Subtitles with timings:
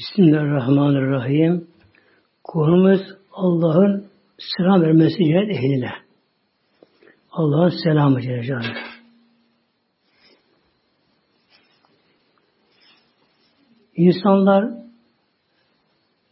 [0.00, 1.68] Bismillahirrahmanirrahim.
[2.44, 3.00] Konumuz
[3.32, 4.06] Allah'ın
[4.38, 5.90] selam vermesi cennet ehline.
[7.30, 8.62] Allah'ın selamı Celle
[13.96, 14.70] İnsanlar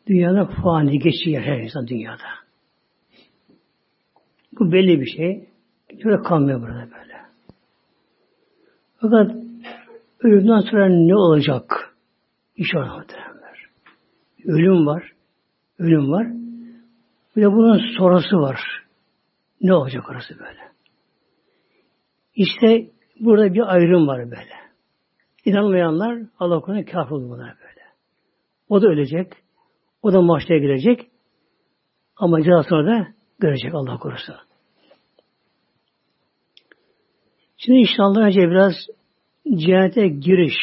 [0.06, 2.28] dünyada fani geçiyor her insan dünyada.
[4.58, 5.48] Bu belli bir şey.
[6.02, 7.16] Şöyle kalmıyor burada böyle.
[9.00, 9.36] Fakat
[10.20, 11.94] ölümden sonra ne olacak?
[12.56, 13.27] İnşallah muhtemelenler.
[14.44, 15.12] Ölüm var.
[15.78, 16.26] Ölüm var.
[17.36, 18.60] Bir de bunun sorusu var.
[19.60, 20.60] Ne olacak orası böyle?
[22.34, 24.54] İşte burada bir ayrım var böyle.
[25.44, 27.80] İnanmayanlar Allah konuda kafir bunlar böyle.
[28.68, 29.32] O da ölecek.
[30.02, 31.10] O da mahşere girecek.
[32.16, 33.08] Ama cezasını da
[33.38, 34.34] görecek Allah korusun.
[37.56, 38.74] Şimdi inşallah önce biraz
[39.56, 40.56] cennete giriş.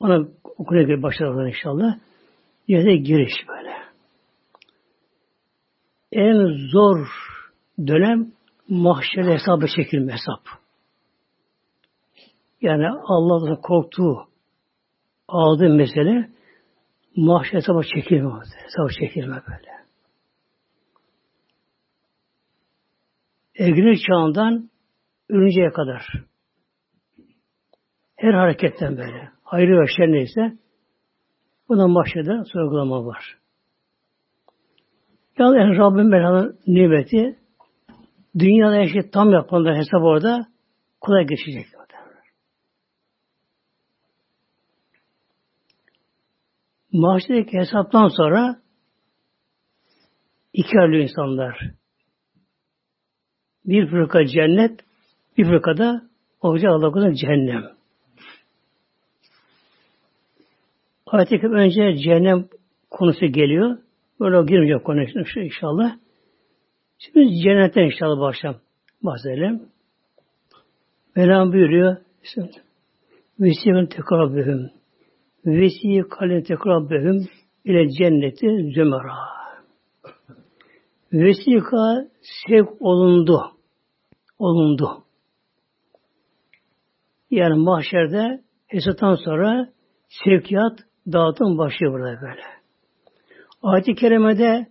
[0.00, 1.98] Ona okumaya başlayalım inşallah.
[2.70, 3.74] Cennete giriş böyle.
[6.12, 7.06] En zor
[7.86, 8.32] dönem
[8.68, 10.60] mahşer hesabı çekilme hesap.
[12.60, 14.28] Yani Allah'tan korktuğu,
[15.28, 16.30] ağladığı mesele
[17.16, 18.30] mahşer hesabı çekilme.
[18.34, 19.70] Hesabı çekilme böyle.
[23.58, 24.70] Erginlik çağından
[25.28, 26.06] ölünceye kadar
[28.16, 30.58] her hareketten böyle hayrı ve şer neyse
[31.70, 33.38] buna mahşede sorgulama var.
[35.38, 37.38] Yani Rabbim Mevla'nın nimeti
[38.38, 40.46] dünyada her şey tam yapmandan hesap orada
[41.00, 41.66] kolay geçecek.
[46.92, 48.60] Mahşedeki hesaptan sonra
[50.52, 51.70] iki ayrı insanlar.
[53.64, 54.80] Bir fırka cennet,
[55.38, 56.02] bir fırkada
[56.40, 57.79] olacak Allah'ın cehennem.
[61.10, 62.48] Ayet-i önce cehennem
[62.90, 63.78] konusu geliyor.
[64.20, 65.02] Böyle girmeyecek konu
[65.36, 65.96] inşallah.
[66.98, 68.60] Şimdi cennetten inşallah başlayalım.
[69.02, 69.62] Bahsedelim.
[71.16, 71.96] Mevlam buyuruyor.
[73.40, 74.70] Vesikın tekrabühüm.
[75.46, 77.28] Vesikalen tekrabühüm
[77.64, 79.16] ile cenneti zümera.
[81.12, 82.08] Vesika
[82.48, 83.42] sevk olundu.
[84.38, 85.04] Olundu.
[87.30, 89.68] Yani mahşerde hesaptan sonra
[90.24, 92.42] sevkiyat dağıtım başlıyor burada böyle.
[93.62, 94.66] Ayet-i Kerime'de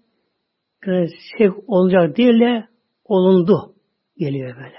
[0.86, 1.08] yani
[1.38, 2.68] sevk olacak değil de
[3.06, 3.74] olundu
[4.18, 4.78] geliyor böyle.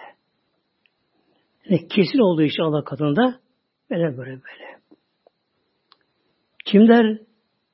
[1.68, 3.40] Yani kesin olduğu için Allah katında
[3.90, 4.80] böyle böyle böyle.
[6.64, 7.18] Kimler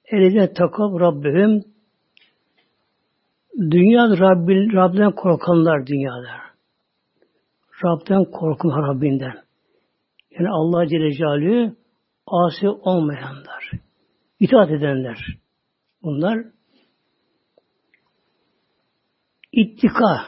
[0.04, 1.64] eline takab Rabbim
[3.60, 6.46] dünya Rabbin, Rab'den korkanlar dünyada.
[7.84, 9.34] Rab'den korkun Rabbinden.
[10.30, 11.76] Yani Allah Celle Celaluhu
[12.26, 13.70] asi olmayanlar.
[14.40, 15.18] itaat edenler.
[16.02, 16.44] Bunlar
[19.52, 20.20] ittika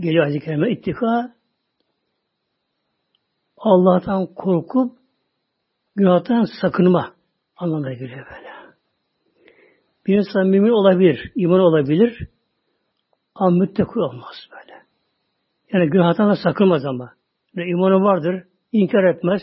[0.00, 0.72] geliyor ayet-i kerime.
[0.72, 1.34] İttika
[3.56, 4.98] Allah'tan korkup
[5.96, 7.14] günahtan sakınma
[7.56, 8.54] anlamına geliyor böyle.
[10.06, 12.28] Bir insan mümin olabilir, iman olabilir
[13.34, 14.82] ama müttekû olmaz böyle.
[15.72, 17.14] Yani günahtan da sakınmaz ama.
[17.54, 19.42] Yani imanı vardır, inkar etmez.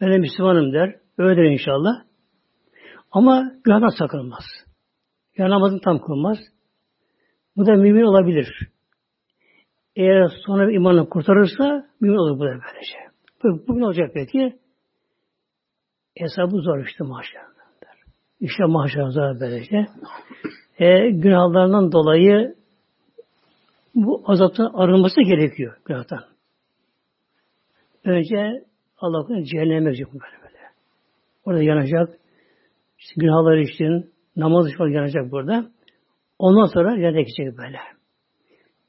[0.00, 1.03] Ben de Müslümanım der.
[1.18, 2.04] Öyledir inşallah.
[3.12, 4.44] Ama günahdan sakınmaz.
[5.36, 6.38] Yani namazını tam kılmaz.
[7.56, 8.68] Bu da mümin olabilir.
[9.96, 12.98] Eğer sonra imanı kurtarırsa mümin olur bu da böylece.
[13.68, 14.58] Bugün olacak peki?
[16.16, 17.54] Hesabı zor işte maşallah.
[18.40, 19.86] İşte maşallah böylece.
[20.78, 22.54] E, günahlarından dolayı
[23.94, 26.24] bu azaptan arınması gerekiyor günahtan.
[28.04, 28.64] Önce
[28.98, 30.43] Allah'ın cehenneme verecek böyle böyle.
[31.44, 32.18] Orada yanacak.
[32.98, 35.70] İşte günahları için namaz için yanacak burada.
[36.38, 37.78] Ondan sonra gidecek böyle.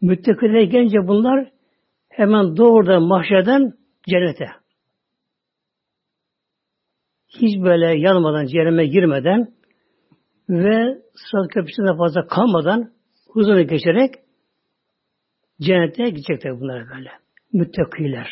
[0.02, 1.52] Müttakiler gelince bunlar
[2.10, 3.74] hemen doğrudan mahşerden
[4.10, 4.48] cennete.
[7.28, 9.54] Hiç böyle yanmadan, cehenneme girmeden
[10.50, 12.92] ve sırat köprüsünde fazla kalmadan
[13.28, 14.13] huzura geçerek
[15.62, 17.10] cennete gidecekler bunlar böyle.
[17.54, 18.30] Müttakiler.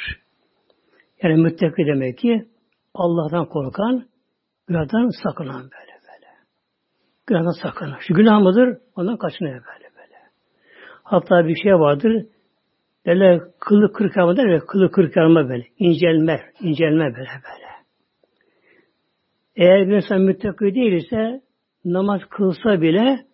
[1.24, 2.48] Yani müttaki demek ki
[2.94, 4.08] Allah'tan korkan,
[4.68, 6.28] günahdan sakınan böyle böyle.
[7.28, 7.98] Günahdan sakınan.
[8.08, 8.78] Şu günah mıdır?
[8.96, 10.18] Ondan kaçınıyor böyle böyle.
[11.04, 12.26] Hatta bir şey vardır.
[13.06, 15.66] Derler kılı kırk yarma der kılı kırk yarma böyle.
[15.78, 17.74] İncelme, incelme böyle böyle.
[19.56, 21.42] Eğer bir insan müttaki değilse
[21.86, 23.26] namaz kılsa bile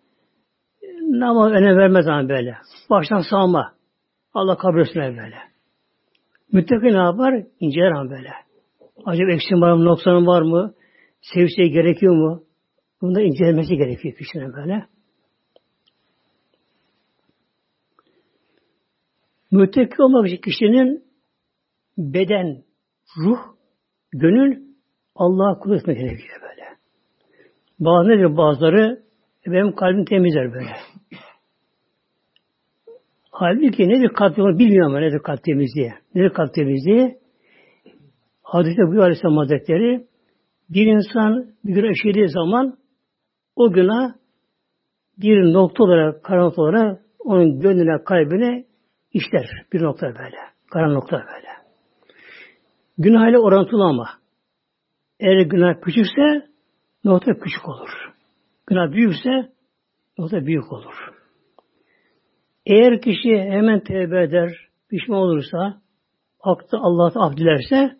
[1.10, 2.56] namaz öne vermez ama böyle.
[2.90, 3.72] Baştan sağma.
[4.34, 5.36] Allah kabul etsin böyle.
[6.52, 7.44] Müttaki ne yapar?
[7.60, 8.30] İnceler ama böyle.
[9.04, 10.74] Acaba eksim var mı, noksanım var mı?
[11.20, 12.44] Sevişe gerekiyor mu?
[13.02, 14.86] Bunda incelemesi gerekiyor kişinin böyle.
[19.50, 21.04] Müttaki olmak için kişinin
[21.98, 22.62] beden,
[23.24, 23.38] ruh,
[24.12, 24.62] gönül
[25.14, 26.64] Allah'a kul etmek gerekiyor böyle.
[27.80, 29.02] Bazı nedir bazıları
[29.46, 30.70] benim kalbim temizler böyle.
[33.30, 35.92] Halbuki nedir kalp temizliği bilmiyorum ben nedir kalp temizliği.
[36.14, 37.18] Nedir kalp temizliği?
[38.42, 40.06] Hadiste bu Aleyhisselam Hazretleri
[40.70, 42.78] bir insan bir günah işlediği zaman
[43.56, 44.12] o günah
[45.18, 48.64] bir nokta olarak, karanlık olarak onun gönlüne, kalbine
[49.12, 49.48] işler.
[49.72, 50.36] Bir nokta böyle.
[50.70, 51.48] Karanlık nokta böyle.
[52.98, 54.08] Günah ile orantılı ama.
[55.20, 56.48] Eğer günah küçükse
[57.04, 57.90] nokta küçük olur.
[58.66, 59.52] Günah büyükse
[60.18, 61.10] nokta büyük olur.
[62.66, 64.52] Eğer kişi hemen tevbe eder,
[64.88, 65.80] pişman olursa,
[66.40, 67.96] aklı Allah'a af dilerse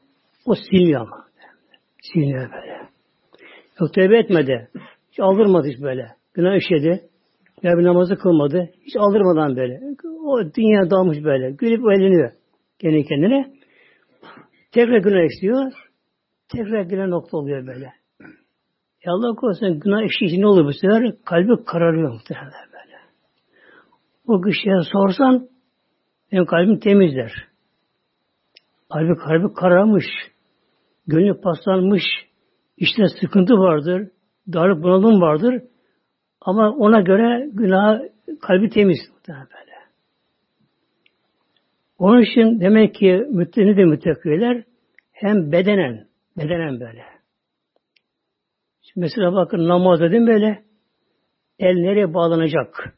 [0.47, 1.30] o siliniyor ama.
[2.02, 2.88] Siliniyor böyle.
[3.81, 4.69] Yok tevbe etmedi.
[5.11, 6.06] Hiç aldırmadı hiç böyle.
[6.35, 7.08] Günah işledi.
[7.62, 8.70] Ya bir namazı kılmadı.
[8.87, 9.81] Hiç aldırmadan böyle.
[10.25, 11.50] O dünya dalmış böyle.
[11.50, 12.32] Gülüp eğleniyor.
[12.79, 13.52] Kendi kendine.
[14.73, 15.73] Tekrar günah işliyor.
[16.49, 17.93] Tekrar günah nokta oluyor böyle.
[19.05, 21.14] Ya Allah korusun günah işleyince ne oluyor bu sefer?
[21.25, 22.97] Kalbi kararıyor muhtemelen böyle.
[24.26, 25.49] O kişiye sorsan
[26.32, 27.32] benim kalbim temizler.
[28.93, 30.05] Kalbi kalbi kararmış.
[31.06, 32.02] Gönlü paslanmış.
[32.76, 34.08] İşte sıkıntı vardır.
[34.52, 35.62] Darlık bunalım vardır.
[36.41, 38.00] Ama ona göre günah
[38.41, 38.99] kalbi temiz.
[39.29, 39.70] Böyle.
[41.99, 44.64] Onun için demek ki mütteni de müttakiler
[45.12, 46.06] hem bedenen,
[46.37, 47.05] bedenen böyle.
[48.82, 50.64] Şimdi mesela bakın namaz dedim böyle.
[51.58, 52.94] El nereye bağlanacak?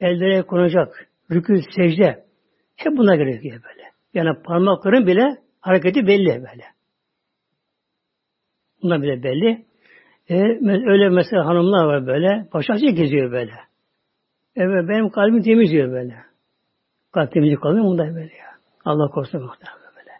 [0.00, 1.08] El nereye konacak?
[1.30, 2.24] Rükû, secde.
[2.76, 3.90] Hep buna gerekiyor böyle.
[4.14, 6.73] Yani parmakların bile hareketi belli böyle.
[8.84, 9.64] Bunlar bile belli.
[10.28, 10.34] E,
[10.90, 12.48] öyle mesela hanımlar var böyle.
[12.54, 13.52] Başakçı geziyor böyle.
[14.56, 16.14] Evet benim kalbim temiz diyor böyle.
[17.12, 18.50] Kalp temizlik kalmıyor mu da böyle ya.
[18.84, 20.12] Allah korusun muhtemelen böyle.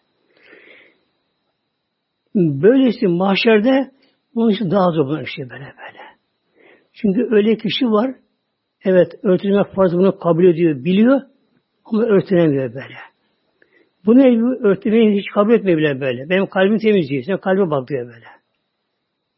[2.62, 3.90] Böylesi mahşerde
[4.34, 6.04] bunun için daha zor bunun işi böyle böyle.
[6.92, 8.14] Çünkü öyle kişi var,
[8.84, 11.20] evet örtünmek farz bunu kabul ediyor, biliyor
[11.84, 12.96] ama örtünemiyor böyle.
[14.06, 16.28] Bunu örtünmeyi hiç kabul etmiyor bile böyle.
[16.28, 17.22] Benim kalbim temiz diyor.
[17.26, 18.43] Sen kalbe bak diyor böyle.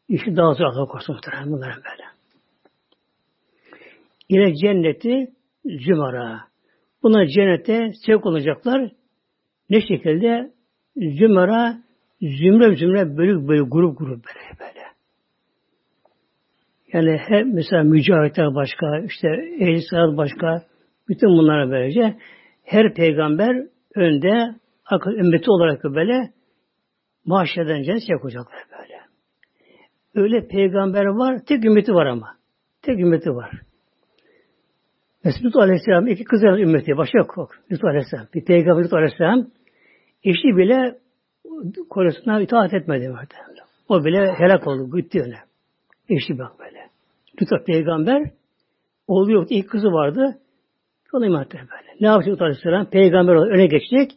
[0.09, 2.03] İşi daha zor Allah korusun muhtemelen bunların böyle.
[4.29, 5.31] Yine cenneti
[5.65, 6.41] zümara.
[7.03, 8.91] Buna cennete sevk olacaklar.
[9.69, 10.51] Ne şekilde?
[10.95, 11.77] Zümara
[12.21, 14.87] zümre zümre bölük bölük grup grup böyle böyle.
[16.93, 19.27] Yani hep mesela mücahitler başka, işte
[19.59, 20.65] ehl başka,
[21.09, 22.17] bütün bunlara böylece
[22.63, 24.55] her peygamber önde
[24.85, 26.31] akıl ümmeti olarak böyle
[27.25, 28.76] mahşerden cennet yapacaklar böyle.
[30.17, 32.37] Öyle peygamber var, tek ümmeti var ama.
[32.81, 33.51] Tek ümmeti var.
[35.23, 37.55] Mesela Aleyhisselam iki kızların ümmeti, başka yok.
[37.71, 38.27] Lut Aleyhisselam.
[38.33, 39.47] Bir peygamber Lut Aleyhisselam
[40.23, 40.97] eşi bile
[41.89, 43.13] kocasına itaat etmedi.
[43.89, 45.37] O bile helak oldu, gitti öyle.
[46.09, 46.89] Eşi bak böyle.
[47.41, 48.31] Lut peygamber
[49.07, 50.37] oğlu yoktu, ilk kızı vardı.
[51.13, 51.95] Ona iman böyle.
[52.01, 52.89] Ne yapacak Lut Aleyhisselam?
[52.89, 54.11] Peygamber olarak öne geçecek.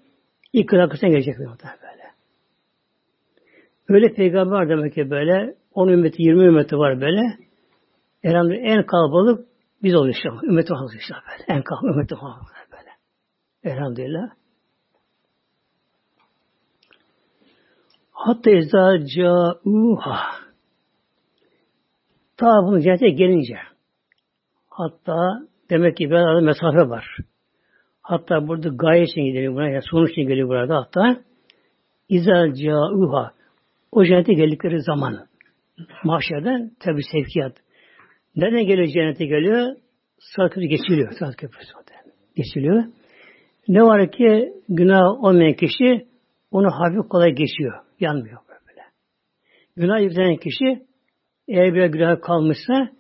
[0.53, 2.11] İlk kız arkasına gelecek böyle.
[3.89, 7.39] Öyle peygamber demek ki böyle 10 ümmeti, 20 ümmeti var böyle.
[8.23, 9.49] Elhamdülillah en kalabalık
[9.83, 10.29] biz oluyoruz işte.
[10.47, 11.59] Ümmeti Muhammed işte böyle.
[11.59, 12.91] En kalabalık ümmeti Muhammed böyle.
[13.65, 14.31] Elhamdülillah.
[18.13, 20.17] Hatta izâ câ'ûhâ
[22.37, 23.59] Ta bunu cennete gelince
[24.69, 27.17] hatta demek ki bir arada mesafe var.
[28.03, 31.21] Hatta burada gaye için geliyor buna, yani sonuç için geliyor burada hatta.
[32.09, 33.31] İzâ câ'ûhâ
[33.93, 35.30] O cennete geldikleri zaman
[36.05, 37.57] mahşerden tabi sevkiyat.
[38.37, 39.77] Nereden geliyor cennete geliyor?
[40.19, 41.13] Sırat köprüsü geçiliyor.
[41.19, 41.73] Sırat köprüsü
[42.37, 42.85] geçiliyor.
[43.69, 46.07] Ne var ki günah olmayan kişi
[46.51, 47.75] onu hafif kolay geçiyor.
[48.01, 48.83] Yanmıyor böyle.
[49.77, 50.87] Günah yüklenen kişi
[51.49, 52.91] eğer bir günah kalmışsa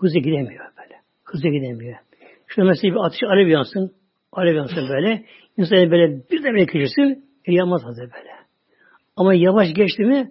[0.00, 0.94] hızlı gidemiyor böyle.
[1.24, 1.98] Hızlı gidemiyor.
[2.46, 3.92] Şöyle mesela bir ateş alev yansın.
[4.32, 5.24] Alev yansın böyle.
[5.56, 7.24] İnsan böyle bir de geçirsin.
[7.44, 8.30] E, yanmaz hazır böyle.
[9.16, 10.30] Ama yavaş geçti mi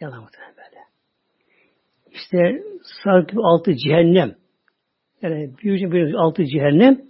[0.00, 0.55] yanamaz böyle.
[2.16, 2.62] İşte
[3.04, 4.34] sarkıp altı cehennem.
[5.22, 7.00] Yani bir altı cehennem.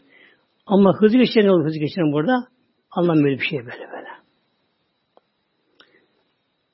[0.66, 2.48] Ama hızlı geçen olur hızlı geçen burada.
[2.90, 4.08] Anlam böyle bir şey böyle böyle.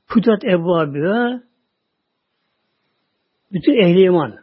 [0.06, 1.40] Futat Ebu Abi'ye
[3.52, 4.34] bütün ehli iman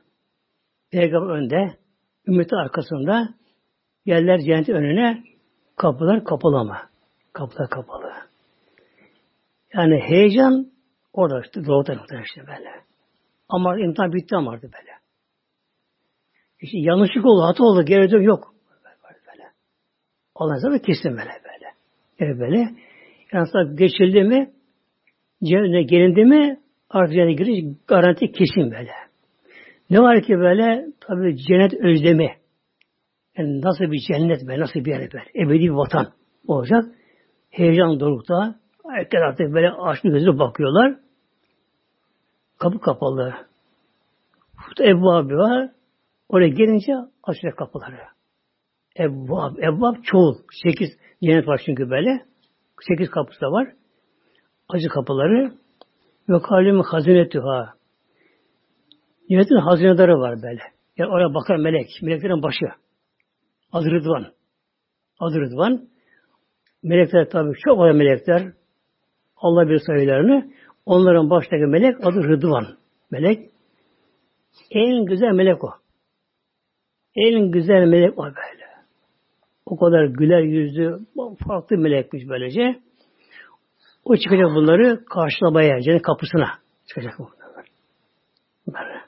[0.92, 1.78] Peygamber önde,
[2.28, 3.30] ümmeti arkasında
[4.06, 5.24] yerler cennetin önüne
[5.76, 6.90] kapılar kapalı ama.
[7.34, 8.14] Kapılar kapalı.
[9.74, 10.72] Yani heyecan
[11.14, 11.94] orada işte doğuda
[12.24, 12.89] işte böyle.
[13.50, 14.92] Ama imtihan bitti ama artık böyle.
[16.62, 18.54] İşte yanlışlık oldu, hata oldu, geri dön yok.
[19.28, 19.44] Böyle.
[20.36, 21.74] Ondan sonra kesin böyle böyle.
[22.20, 22.70] Yani böyle.
[23.34, 24.52] Yani geçildi mi,
[25.44, 28.92] cennete gelindi mi, artık cennete giriş garanti kesin böyle.
[29.90, 32.30] Ne var ki böyle, tabi cennet özlemi.
[33.38, 36.08] Yani nasıl bir cennet be, nasıl bir yer be, ebedi bir vatan
[36.48, 36.86] olacak.
[37.50, 38.56] Heyecan dorukta.
[38.90, 40.96] Herkes artık böyle açlı gözle bakıyorlar.
[42.60, 43.34] Kapı kapalı.
[44.80, 45.70] Ebu var.
[46.30, 47.98] Oraya gelince açacak kapıları.
[49.00, 50.36] Ebbab, Ebbab çoğul.
[50.64, 50.90] Sekiz
[51.24, 52.26] cennet var çünkü böyle.
[52.88, 53.68] Sekiz kapısı da var.
[54.70, 55.52] Acı kapıları.
[56.30, 57.74] Ve kalemi hazinetüha.
[59.30, 60.62] Cennetin hazineleri var böyle.
[60.98, 61.88] Yani oraya bakar melek.
[62.02, 62.66] Meleklerin başı.
[63.72, 64.26] Adı Rıdvan.
[65.20, 65.88] Adı Rıdvan.
[66.84, 68.54] Melekler tabi çok var melekler.
[69.38, 70.52] Allah bir sayılarını.
[70.90, 72.68] Onların baştaki melek adı Rıdvan.
[73.12, 73.50] Melek.
[74.72, 75.70] En güzel melek o.
[77.16, 78.66] En güzel melek o böyle.
[79.66, 81.00] O kadar güler yüzlü,
[81.48, 82.80] farklı melekmiş böylece.
[84.06, 86.50] O çıkacak bunları karşılamaya, cennet kapısına
[86.88, 87.66] çıkacak bunlar.
[88.68, 89.00] Böyle.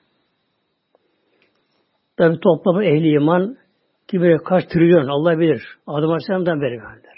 [2.18, 3.58] Tabi toplamı ehli iman
[4.08, 5.64] ki böyle kaç trilyon Allah bilir.
[5.88, 7.18] Adım Aleyhisselam'dan beri verdiler.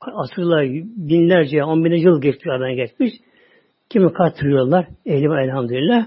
[0.00, 0.64] Asırlar,
[0.96, 3.28] binlerce, on binlerce yıl geçmiş, geçmiş.
[3.90, 6.06] Kimi kaç trilyonlar elhamdülillah.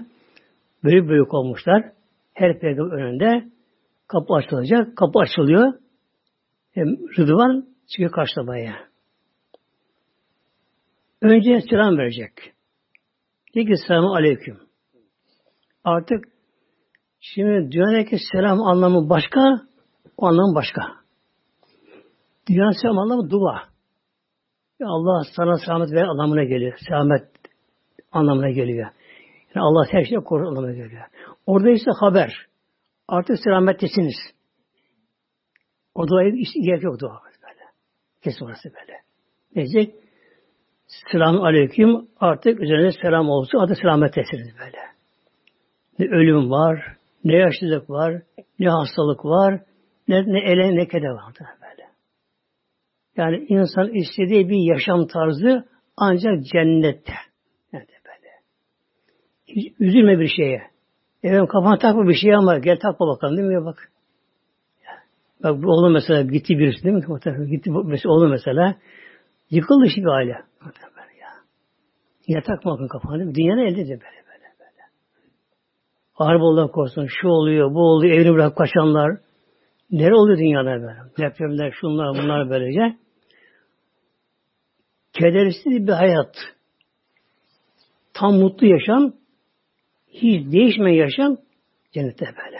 [0.84, 1.92] Büyük büyük olmuşlar.
[2.34, 3.48] Her peygamber önünde
[4.08, 4.96] kapı açılacak.
[4.96, 5.72] Kapı açılıyor.
[6.70, 6.86] Hem
[7.18, 8.74] Rıdvan çıkıyor karşılamaya.
[11.20, 12.32] Önce selam verecek.
[13.54, 14.58] Diyor ki selamu aleyküm.
[15.84, 16.24] Artık
[17.20, 19.40] şimdi dünyadaki selam anlamı başka,
[20.16, 20.82] o anlamı başka.
[22.48, 23.62] Dünya selam anlamı dua.
[24.80, 26.78] Ya Allah sana selamet ver anlamına geliyor.
[26.88, 27.41] Selamet
[28.12, 28.90] anlamına geliyor.
[29.54, 31.02] Yani Allah her şeyi korur anlamına geliyor.
[31.46, 32.46] Orada ise haber.
[33.08, 34.14] Artık selamettesiniz.
[35.94, 36.30] O duaya
[36.64, 37.60] gerek yok dua böyle.
[38.22, 38.98] Kesin orası böyle.
[39.54, 39.94] Diyecek
[41.12, 44.78] selamun aleyküm artık üzerine selam olsun adı selamettesiniz böyle.
[45.98, 48.22] Ne ölüm var, ne yaşlılık var,
[48.58, 49.60] ne hastalık var,
[50.08, 51.88] ne, ne ele ne kede var böyle.
[53.16, 57.12] Yani insan istediği bir yaşam tarzı ancak cennette.
[59.80, 60.62] Üzülme bir şeye.
[61.22, 63.64] Efendim kafana takma bir şey ama gel takma bakalım değil mi?
[63.64, 63.92] Bak.
[65.42, 67.50] Bak bu oğlum mesela gitti birisi değil mi?
[67.50, 68.76] Gitti mesela oğlum mesela.
[69.50, 70.30] Yıkıldı şimdi bir aile.
[70.30, 71.28] Ya.
[72.28, 73.34] Yine takma bakın kafana değil mi?
[73.34, 74.82] Dünyanın elde böyle böyle böyle.
[76.12, 77.06] Harp Allah korusun.
[77.20, 78.14] Şu oluyor, bu oluyor.
[78.14, 79.18] Evini bırak kaçanlar.
[79.90, 80.98] Nere oluyor dünyada böyle?
[81.18, 82.96] Depremler, şunlar, bunlar böylece.
[85.12, 86.36] Kedersiz bir hayat.
[88.14, 89.12] Tam mutlu yaşam
[90.12, 91.36] hiç değişmeyen yaşam
[91.92, 92.58] cennette böyle.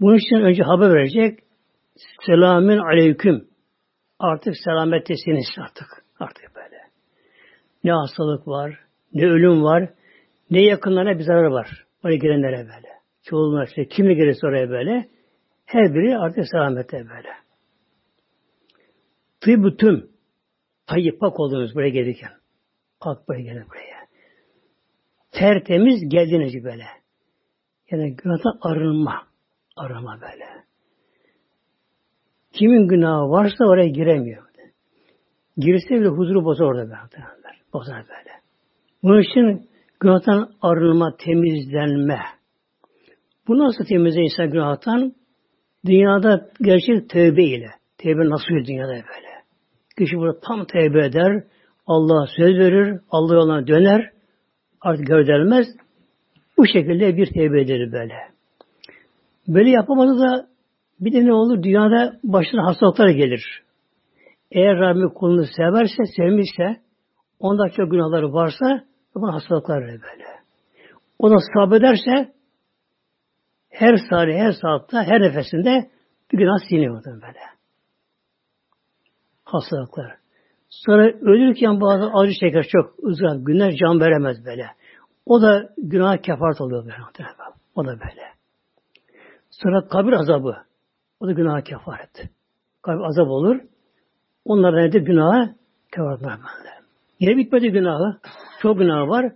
[0.00, 1.38] Bunun için önce haber verecek.
[2.26, 3.48] Selamün aleyküm.
[4.18, 6.04] Artık selamettesiniz artık.
[6.20, 6.78] Artık böyle.
[7.84, 8.78] Ne hastalık var,
[9.14, 9.88] ne ölüm var,
[10.50, 11.86] ne yakınlarına bir zarar var.
[12.04, 12.88] Oraya gelenlere böyle.
[13.22, 15.08] Çoğunlar işte kimle gelirse oraya böyle.
[15.66, 17.32] Her biri artık selamette böyle.
[19.40, 20.10] Tıbbı tüm.
[20.86, 22.30] Tayyip pak oldunuz buraya gelirken.
[23.00, 23.97] Pak buraya gelin buraya
[25.30, 26.84] tertemiz geldiniz böyle.
[27.90, 29.22] Yani günahtan arınma.
[29.76, 30.44] Arınma böyle.
[32.52, 34.48] Kimin günahı varsa oraya giremiyor.
[35.58, 37.58] Girse bile huzuru bozar orada böyle.
[37.72, 38.30] Bozar böyle.
[39.02, 39.68] Bunun için
[40.00, 42.20] günahtan arınma, temizlenme.
[43.48, 45.14] Bu nasıl temizle insan günahtan?
[45.86, 47.70] Dünyada gerçek tövbe ile.
[47.98, 49.28] Tövbe nasıl dünyada böyle?
[49.98, 51.44] Kişi burada tam tövbe eder,
[51.86, 54.10] Allah'a söz verir, Allah yoluna döner,
[54.80, 55.66] artık gövdelmez.
[56.58, 58.14] Bu şekilde bir tevbe eder böyle.
[59.48, 60.48] Böyle yapamadı da
[61.00, 61.62] bir de ne olur?
[61.62, 63.62] Dünyada başına hastalıklar gelir.
[64.52, 66.80] Eğer Rabbim kulunu severse, sevmişse,
[67.40, 70.24] onda çok günahları varsa, buna hastalıklar verir böyle.
[71.18, 72.32] O da sabrederse,
[73.70, 75.90] her saniye, her saatte, her nefesinde
[76.32, 77.40] bir günah siliniyor böyle.
[79.44, 80.17] Hastalıklar.
[80.68, 84.66] Sonra ölürken bazı acı çeker çok uzun günler can veremez böyle.
[85.26, 86.96] O da günah kefaret oluyor böyle.
[87.74, 88.22] O da böyle.
[89.50, 90.56] Sonra kabir azabı.
[91.20, 92.30] O da günah kefaret.
[92.82, 93.60] Kabir azap olur.
[94.44, 95.00] Onlardan nedir?
[95.00, 95.54] Günaha
[95.94, 96.70] kefaret böyle.
[97.20, 98.18] Yine bitmedi günahı.
[98.62, 99.32] Çok günah var.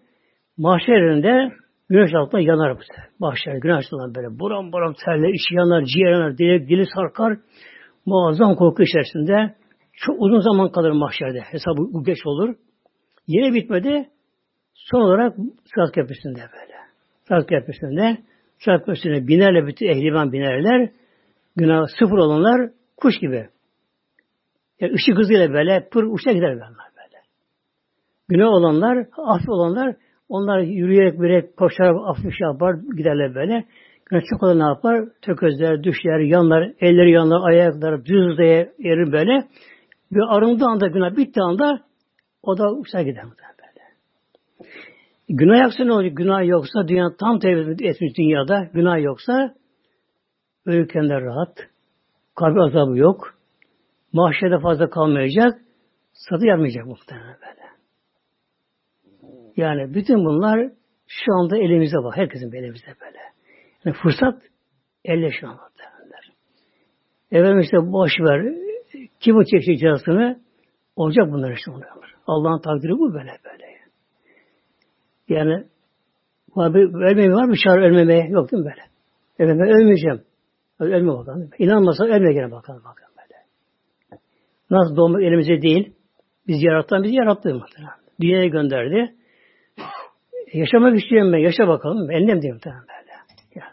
[0.59, 1.53] Mahşerinde
[1.89, 3.05] güneş altında yanar bu sefer.
[3.19, 7.39] Mahşer güneş altında böyle buram buram terler, içi yanar, ciğer yanar, dili, dili sarkar.
[8.07, 9.55] Muazzam korku içerisinde
[10.03, 11.41] çok uzun zaman kalır mahşerde.
[11.41, 12.55] Hesabı geç olur.
[13.27, 14.09] Yine bitmedi.
[14.75, 15.37] Son olarak
[15.75, 16.75] Sırat Köprüsü'nde böyle.
[17.29, 18.19] Sırat Köprüsü'nde
[18.59, 20.91] Sırat Köprüsü'ne binerle bütün ehliman binerler.
[21.57, 23.49] Günah sıfır olanlar kuş gibi.
[24.81, 27.23] Yani ışık hızıyla böyle pır uçta gider böyle.
[28.29, 29.97] Günah olanlar, af olanlar
[30.29, 33.65] onlar yürüyerek böyle koşarak affı şey yapar, giderler böyle.
[34.11, 35.09] Günah çok olan ne yapar?
[35.23, 39.45] Tökezler, düşler, yanlar, elleri yanlar, ayakları düz diye erir böyle.
[40.13, 41.85] Bir arındığı anda günah bittiği anda
[42.43, 43.41] o da uçta gider böyle.
[45.29, 46.17] Günah yoksa ne olacak?
[46.17, 48.69] Günah yoksa dünya tam tevhid etmiş dünyada.
[48.73, 49.55] Günah yoksa
[50.67, 51.59] ölürken de rahat.
[52.35, 53.35] Kalbi azabı yok.
[54.13, 55.61] Mahşede fazla kalmayacak.
[56.13, 57.63] Satı yapmayacak muhtemelen böyle.
[59.57, 60.71] Yani bütün bunlar
[61.07, 62.17] şu anda elimizde var.
[62.17, 63.19] Herkesin elimizde böyle.
[63.85, 64.43] Yani fırsat
[65.05, 65.63] elle şu anda.
[67.31, 68.62] Efendim işte boş ver.
[69.23, 70.41] Kim o çekecek cezasını?
[70.97, 72.15] Olacak bunlar işte oluyor.
[72.27, 73.73] Allah'ın takdiri bu böyle böyle.
[75.29, 75.65] Yani
[76.57, 77.55] var bir, ölmeme var mı?
[77.65, 78.83] Çağrı ölmemeye yok değil mi böyle?
[79.39, 80.23] Efendim ben ölmeyeceğim.
[80.81, 81.51] Ölme bakalım.
[81.59, 83.41] İnanmasa ölme gene bakalım bakalım böyle.
[84.71, 85.93] Nasıl doğmak elimizde değil.
[86.47, 87.95] Biz yaratan bizi yarattı muhtemelen.
[88.21, 89.15] Dünyaya gönderdi.
[90.53, 91.39] Yaşamak istiyorum ben.
[91.39, 92.11] Yaşa bakalım.
[92.11, 93.13] Elim diyorum tamam böyle.
[93.55, 93.73] Yani,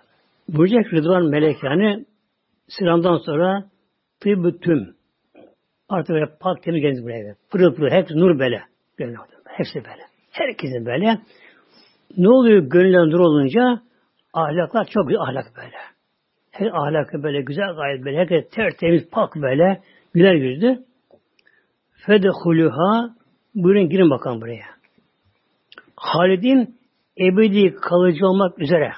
[0.58, 2.06] Buyuracak Rıdvan Melek yani
[2.68, 3.63] sıramdan sonra
[4.20, 4.99] tıbbı tüm.
[5.89, 7.36] Artık böyle pak temiz geliniz buraya.
[7.51, 7.91] Pırıl pırıl.
[7.91, 8.62] Hepsi nur böyle.
[8.98, 9.15] Gönlü
[9.46, 10.03] Hepsi böyle.
[10.31, 11.17] Herkesin böyle.
[12.17, 13.81] Ne oluyor gönlüne nur olunca?
[14.34, 15.77] Ahlaklar çok güzel ahlak böyle.
[16.51, 18.17] Her ahlakı böyle güzel gayet böyle.
[18.17, 19.81] Herkes tertemiz pak böyle.
[20.13, 20.86] Güler yüzlü.
[22.05, 23.15] Fedehuluha
[23.55, 24.65] buyurun girin bakalım buraya.
[25.96, 26.79] Halid'in
[27.19, 28.91] ebedi kalıcı olmak üzere.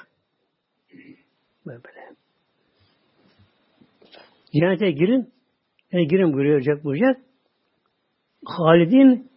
[1.66, 2.02] Böyle.
[4.52, 5.31] Cennete girin.
[5.92, 7.22] Yani girin buyuracak buyuracak.
[8.44, 9.30] Halid'in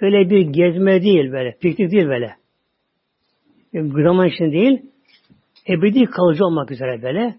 [0.00, 1.56] öyle bir gezme değil böyle.
[1.60, 2.34] Piknik değil böyle.
[3.74, 4.82] Zaman için değil.
[5.68, 7.34] Ebedi kalıcı olmak üzere böyle.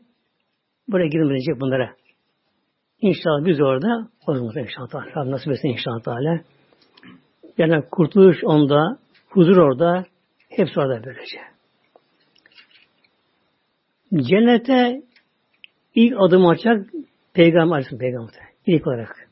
[0.88, 1.96] Buraya girin bilecek bunlara.
[3.02, 5.18] İnşallah biz orada o zaman inşallah.
[5.18, 6.40] Rabbim nasip etsin inşallah.
[7.58, 8.98] Yani kurtuluş onda,
[9.30, 10.06] Huzur orada,
[10.50, 11.38] hepsi orada böylece.
[14.14, 15.02] Cennete
[15.96, 16.86] ilk adım açacak
[17.34, 18.55] Peygamber Aleyhisselam Peygamber.
[18.66, 19.30] İlk olarak.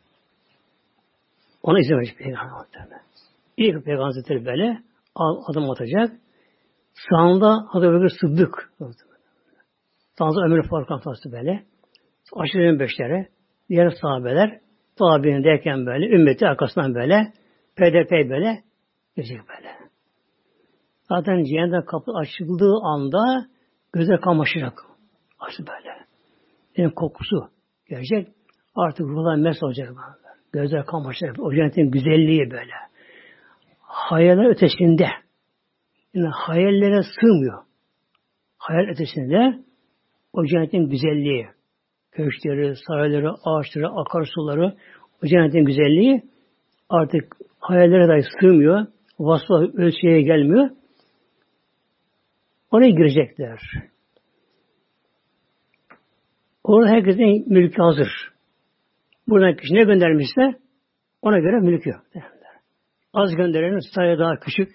[1.63, 2.65] Ona izin verecek Peygamber
[3.57, 4.83] İlk Peygamber Hazretleri böyle
[5.47, 6.11] adım atacak.
[7.09, 8.71] Sağında Hazreti Bekir Sıddık.
[10.17, 11.63] Sağında Ömer Faruk Anfası böyle.
[12.33, 13.27] Aşırı beşlere.
[13.69, 14.59] Diğer sahabeler
[14.99, 17.33] tabi'in derken böyle, ümmeti arkasından böyle,
[17.75, 18.63] PDP böyle,
[19.15, 19.73] gelecek böyle.
[21.09, 23.47] Zaten cehennem kapı açıldığı anda
[23.93, 24.73] göze kamaşacak.
[25.39, 26.05] Açtı böyle.
[26.77, 27.49] Benim kokusu
[27.89, 28.27] gelecek.
[28.75, 29.89] Artık ruhlar mes olacak.
[30.53, 31.39] Gözler kamaşacak.
[31.39, 32.73] O cennetin güzelliği böyle.
[33.79, 35.07] Hayaller ötesinde.
[36.13, 37.63] Yani hayallere sığmıyor.
[38.57, 39.59] Hayal ötesinde
[40.33, 41.47] o cennetin güzelliği.
[42.11, 44.75] Köşkleri, sarayları, ağaçları, akarsuları,
[45.23, 46.23] o cennetin güzelliği
[46.89, 48.87] artık hayallere dahi sığmıyor.
[49.19, 50.69] Vasfa ölçüye gelmiyor.
[52.71, 53.59] Oraya girecekler.
[56.63, 58.32] Orada herkesin mülkü hazır.
[59.27, 60.59] Buradan kişi ne göndermişse
[61.21, 61.91] ona göre mülkü.
[63.13, 64.69] Az gönderenin sayı daha küçük,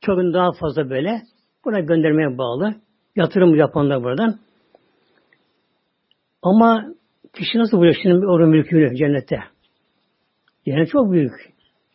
[0.00, 1.22] çok daha fazla böyle.
[1.64, 2.74] Buna göndermeye bağlı.
[3.16, 4.38] Yatırım yapanlar buradan.
[6.42, 6.94] Ama
[7.32, 9.38] kişi nasıl buluyor şimdi orada mülkünü cennette?
[10.66, 11.32] Yani çok büyük.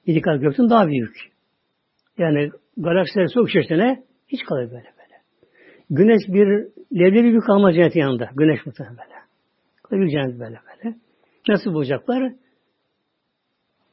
[0.06, 1.16] Yedi kat gökten daha büyük.
[2.18, 4.90] Yani galaksiler çok içerisine hiç kalır böyle.
[5.90, 6.48] Güneş bir
[7.00, 8.30] leblebi bir kalmaz cennetin yanında.
[8.36, 10.04] Güneş muhtemelen böyle.
[10.04, 10.96] Bir cennet böyle böyle.
[11.48, 12.34] Nasıl bulacaklar?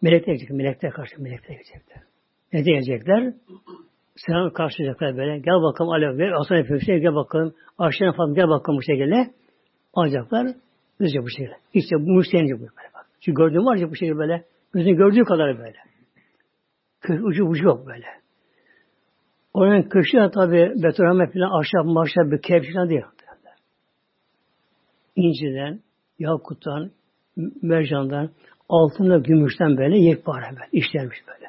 [0.03, 0.51] Melekler gelecek.
[0.51, 2.03] Melekler karşı melekler gelecekler.
[2.53, 3.35] Ne diyecekler?
[4.17, 5.39] Selam karşılayacaklar böyle.
[5.39, 6.33] Gel bakalım alev ver.
[6.33, 7.55] Aslan Efendimiz'e gel bakalım.
[7.79, 9.35] Arşına falan gel bakalım bu şekilde.
[9.95, 10.47] Alacaklar.
[11.01, 11.57] Gözce bu şekilde.
[11.75, 13.07] İşte bu müşterince bu böyle bak.
[13.21, 14.45] Çünkü gördüğüm var ya bu şekilde böyle.
[14.73, 15.77] Gözün gördüğü kadar böyle.
[17.01, 18.07] Köy ucu ucu yok böyle.
[19.55, 23.03] Oranın köşkü tabi betonarme falan ahşap mahşap bir kep falan değil.
[25.17, 25.81] İnciden,
[26.19, 26.91] yakuttan,
[27.63, 28.31] mercandan,
[28.69, 31.47] altında gümüşten böyle yekpare böyle işlenmiş böyle.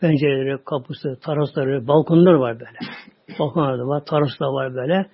[0.00, 2.78] Pencereleri, kapısı, tarasları, balkonlar var böyle.
[3.38, 5.06] Balkonlar da var, taras da var böyle.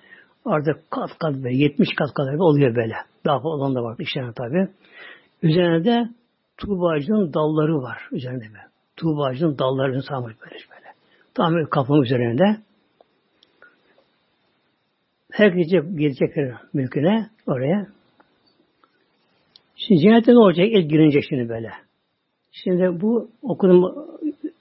[0.45, 2.95] Artık kat kat böyle, 70 kat kadar oluyor böyle.
[3.25, 4.67] Daha fazla olan da var işlenen tabi.
[5.43, 6.09] Üzerinde de
[6.57, 6.95] tuğba
[7.33, 8.67] dalları var üzerinde böyle.
[8.95, 10.55] Tuğba ağacının dallarını sarmış böyle.
[11.33, 12.57] Tam kapının üzerinde.
[15.31, 17.87] Herkes gelecekler mülküne oraya.
[19.87, 20.67] Şimdi cennette ne olacak?
[20.71, 21.71] İlk girince şimdi böyle.
[22.51, 23.83] Şimdi bu okudum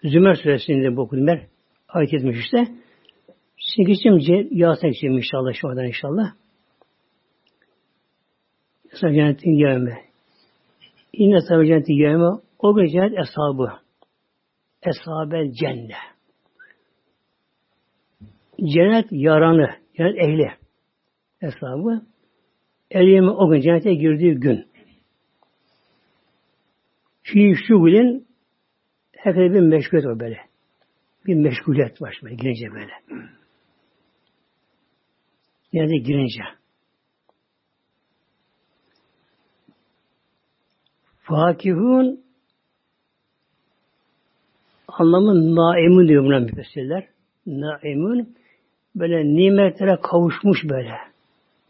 [0.05, 1.41] Zümer suresinde bu okudum ben.
[1.89, 2.67] ayet etmiş işte.
[3.57, 6.33] Şimdi geçeyim Yasin geçeyim inşallah şu anda inşallah.
[8.93, 9.99] Mesela cennetin gelme.
[11.13, 12.29] İnne sahibi cennetin gelme.
[12.59, 13.73] O gün cennet eshabı.
[14.83, 15.97] Eshabel cennet.
[18.75, 20.51] Cennet yaranı, cennet ehli.
[21.43, 22.03] Eshabı.
[22.91, 24.72] Elime o gün cennete girdiği gün.
[27.33, 28.27] Fi şugulin
[29.17, 30.39] herkese bir meşguliyet var böyle.
[31.27, 32.93] Bir meşguliyet var böyle girince böyle.
[35.73, 36.43] Cennete girince.
[41.21, 42.21] Fakihun
[44.89, 47.09] anlamı naimun diyor buna müfessirler.
[47.47, 48.37] Naimun
[48.95, 50.95] böyle nimetlere kavuşmuş böyle.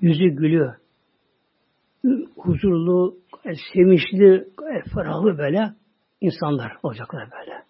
[0.00, 0.76] Yüzü gülüyor.
[2.36, 3.21] Huzurlu,
[3.72, 4.48] sevinçli,
[4.94, 5.72] ferahlı böyle
[6.20, 7.62] insanlar olacaklar böyle.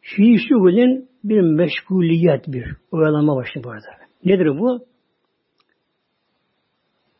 [0.00, 3.86] Fi şugulin bir meşguliyet bir oyalama başlıyor burada.
[4.24, 4.86] Nedir bu?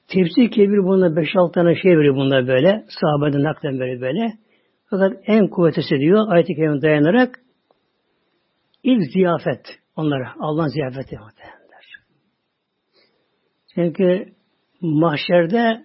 [0.08, 2.84] Tefsir kebir bunda 5-6 tane şey veriyor bunlar böyle.
[3.00, 4.32] Sahabeden naklen böyle böyle.
[4.90, 7.40] Fakat en kuvvetlisi diyor ayet-i kerime dayanarak
[8.82, 10.34] ilk ziyafet onlara.
[10.40, 11.86] Allah'ın ziyafeti muhtemelenler.
[13.74, 14.32] Çünkü
[14.80, 15.84] mahşerde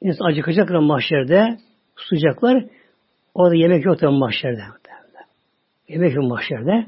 [0.00, 1.58] insan acıkacaklar mahşerde
[1.96, 2.64] susacaklar.
[3.34, 4.62] Orada yemek yok tabi mahşerde.
[5.88, 6.86] Yemek yok mahşerde.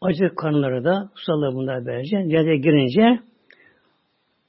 [0.00, 2.16] Acı karnları da susalı bunlar böylece.
[2.16, 3.20] Cennete girince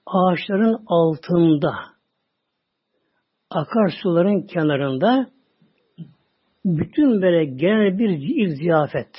[0.05, 1.73] ağaçların altında
[3.49, 5.27] akarsuların kenarında
[6.65, 9.09] bütün böyle genel bir ziyafet.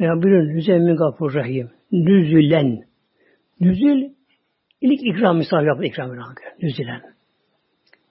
[0.00, 1.70] Ya bir Nüzemmin Gafur Rahim.
[1.92, 2.84] Nüzülen.
[3.60, 4.13] Nüzül
[4.80, 6.10] ilk ikram misafir yaptı ikram
[6.62, 7.02] Nüzülen.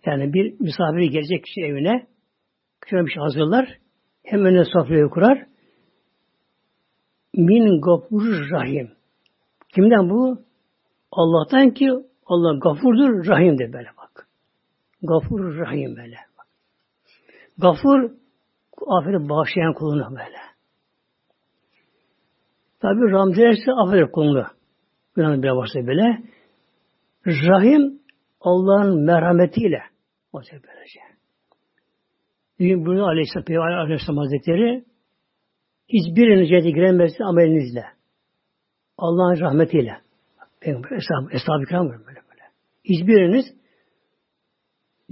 [0.06, 2.08] Yani bir misafiri gelecek kişi evine
[2.90, 3.78] şöyle bir şey hazırlar.
[4.24, 5.46] Hem önüne sofrayı kurar.
[7.34, 8.92] Min Gafur Rahim.
[9.76, 10.42] Kimden bu?
[11.12, 11.90] Allah'tan ki
[12.26, 14.28] Allah gafurdur, rahimdir böyle bak.
[15.04, 16.18] Gafur, rahim böyle.
[17.58, 18.12] Gafur,
[18.88, 20.38] affedip bağışlayan kuluna böyle.
[22.80, 24.46] Tabi Ram derse affeder kulunu.
[25.16, 26.24] Günahını bir varsa böyle.
[27.28, 28.00] Rahim,
[28.42, 29.82] Allah'ın merhametiyle
[30.34, 31.00] olacak böylece.
[32.60, 34.84] Bugün bunu Aleyhisselam, Peygamber Aleyhisselam Hazretleri
[35.90, 37.86] hiçbiriniz cennete giremezsin amelinizle.
[38.98, 39.98] Allah'ın rahmetiyle.
[40.62, 42.44] Peygamber, Eshab-ı Eshab kiram böyle böyle.
[42.84, 43.46] Hiçbiriniz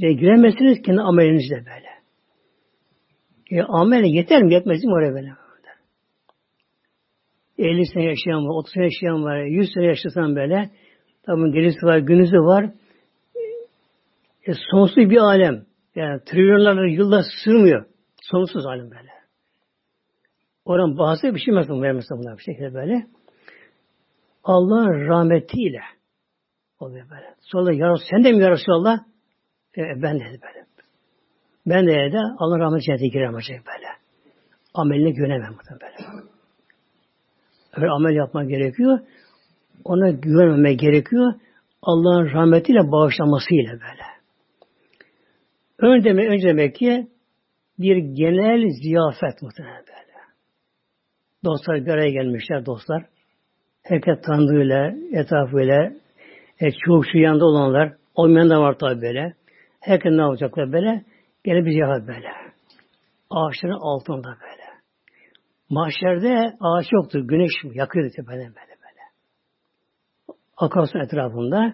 [0.01, 1.91] de giremezsiniz kendi amelinizle böyle.
[3.51, 4.53] E, amel yeter mi?
[4.53, 5.31] Yetmez mi oraya böyle?
[7.57, 10.69] 50 sene yaşayan var, 30 sene yaşayan var, 100 sene yaşasan böyle,
[11.25, 12.71] tabi gerisi var, günüzü var.
[14.47, 15.65] E, sonsuz bir alem.
[15.95, 17.85] Yani trilyonlarla yılda sığmıyor.
[18.21, 19.11] Sonsuz alem böyle.
[20.65, 23.07] Oran bazı bir şey mesela vermezse bunlar bir şekilde böyle.
[24.43, 25.81] Allah'ın rahmetiyle
[26.79, 27.35] oluyor böyle.
[27.39, 28.99] Sonra ya sen de mi ya Resulallah?
[29.77, 30.65] E, ben de böyle.
[31.65, 33.87] Ben de de Allah'ın rahmeti cennete giremeyecek böyle.
[34.73, 36.25] Ameline güvenemem böyle.
[37.75, 38.99] Öyle amel yapmak gerekiyor.
[39.83, 41.33] Ona güvenmemek gerekiyor.
[41.81, 44.11] Allah'ın rahmetiyle bağışlamasıyla böyle.
[45.79, 47.07] Önce demek, önce demek ki
[47.79, 50.01] bir genel ziyafet muhtemelen böyle.
[51.45, 53.05] Dostlar bir araya gelmişler dostlar.
[53.83, 55.93] Herkes tanıdığıyla, etrafıyla,
[56.59, 59.33] e, çoğu şu yanında olanlar, olmayan da var tabi böyle.
[59.79, 61.03] Herkes ne yapacaklar böyle?
[61.43, 62.27] Gene bir ziyafet böyle.
[63.29, 64.61] Ağaçların altında böyle.
[65.69, 67.19] Mahşerde ağaç yoktur.
[67.19, 68.70] Güneş yakıyordu tepeden böyle.
[70.61, 71.73] Akarsun etrafında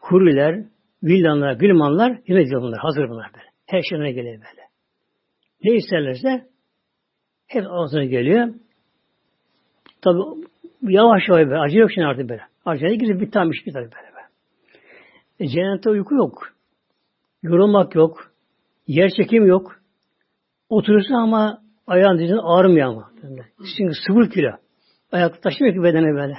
[0.00, 0.64] huriler,
[1.02, 2.78] villanlar, gülmanlar hizmet bunlar.
[2.78, 3.46] Hazır bunlar böyle.
[3.66, 4.68] Her şeyine geliyor böyle.
[5.64, 6.46] Ne isterlerse
[7.46, 8.54] hep ağzına geliyor.
[10.02, 10.18] Tabi
[10.82, 11.58] yavaş yavaş böyle.
[11.58, 12.42] Acı yok şimdi artık böyle.
[12.64, 14.14] Acele gidip bir tam iş bir tabi böyle.
[14.14, 14.26] böyle.
[15.40, 16.52] E, cennette uyku yok.
[17.42, 18.32] Yorulmak yok.
[18.86, 19.80] Yer çekim yok.
[20.68, 23.10] Oturursa ama ayağın dizinin ağrımıyor ama.
[23.76, 24.50] Çünkü sıfır kilo.
[25.12, 26.34] Ayak taşımıyor ki bedene böyle.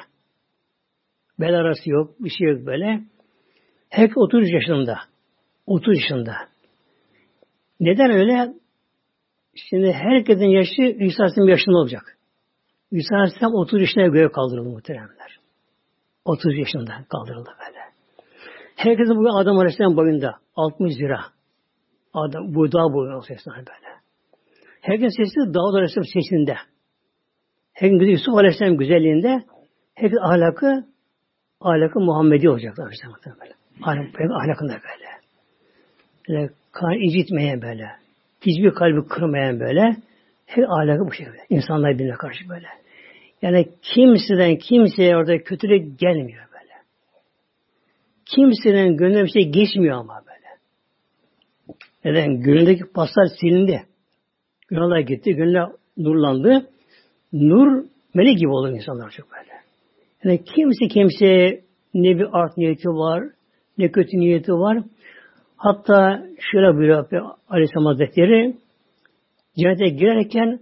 [1.39, 2.15] Bel arası yok.
[2.19, 3.01] Bir şey yok böyle.
[3.89, 4.99] Hep 30 yaşında.
[5.67, 6.35] 30 yaşında.
[7.79, 8.53] Neden öyle?
[9.55, 12.17] Şimdi herkesin yaşı İsa Aleyhisselam yaşında olacak.
[12.91, 15.39] İsa Aleyhisselam 30 yaşına göğe kaldırıldı muhteremler.
[16.25, 17.79] 30 yaşında kaldırıldı böyle.
[18.75, 20.35] Herkesin bugün Adam Aleyhisselam boyunda.
[20.55, 21.19] 60 lira.
[22.13, 23.89] Adam, bu dağ boyu sesler böyle.
[24.81, 26.55] Herkes sesi Davud Aleyhisselam sesinde.
[27.73, 29.43] Herkes Yusuf Aleyhisselam güzelliğinde.
[29.95, 30.88] Herkes ahlakı
[31.61, 33.53] ahlakı Muhammedi olacaklar Aleyhisselam böyle.
[33.81, 35.09] Ahlak, ahlakında böyle.
[36.29, 37.89] Böyle kan incitmeyen böyle.
[38.41, 39.95] Hiçbir kalbi kırmayan böyle.
[40.45, 41.37] Her alaka bu şekilde.
[41.49, 42.67] İnsanlar birbirine karşı böyle.
[43.41, 46.73] Yani kimseden kimseye orada kötülük gelmiyor böyle.
[48.25, 50.39] Kimsenin gönlüne bir şey geçmiyor ama böyle.
[52.05, 52.41] Neden?
[52.41, 53.83] Gönüldeki paslar silindi.
[54.67, 56.69] Günahlar gitti, gönüller nurlandı.
[57.33, 59.58] Nur melek gibi olur insanlar çok böyle.
[60.23, 63.23] Yani kimse kimseye ne bir art niyeti var,
[63.77, 64.83] ne kötü niyeti var.
[65.57, 67.09] Hatta şöyle buyuruyor
[67.49, 68.57] Aleyhisselam Hazretleri,
[69.57, 70.59] cennete girerken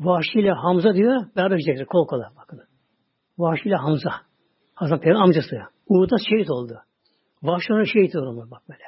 [0.00, 2.60] Vahşi ile Hamza diyor, beraber gidecekler kol kola bakın.
[3.38, 4.10] Vahşi ile Hamza.
[4.74, 5.56] Hazreti Peygamber amcası.
[5.88, 6.80] Uhud'da şehit oldu.
[7.42, 8.82] Vahşi ona şehit oldu bak böyle.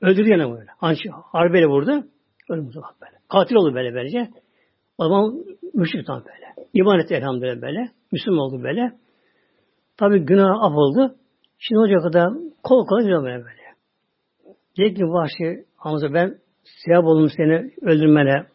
[0.00, 0.70] Öldürdü yani böyle.
[1.22, 2.04] Harbeyle vurdu.
[2.50, 3.16] Ölümüzü bak böyle.
[3.28, 4.30] Katil oldu böyle böylece.
[4.98, 6.68] O zaman müşrik tam böyle.
[6.74, 7.90] İman etti elhamdülillah böyle.
[8.12, 8.92] Müslüman oldu böyle.
[10.00, 11.14] Tabi günah af oldu.
[11.58, 12.28] Şimdi olacak kadar
[12.62, 13.60] kol kola gidiyor böyle böyle.
[14.78, 18.46] Dedi ki Vahşi Hamza ben sevap oldum seni öldürmene.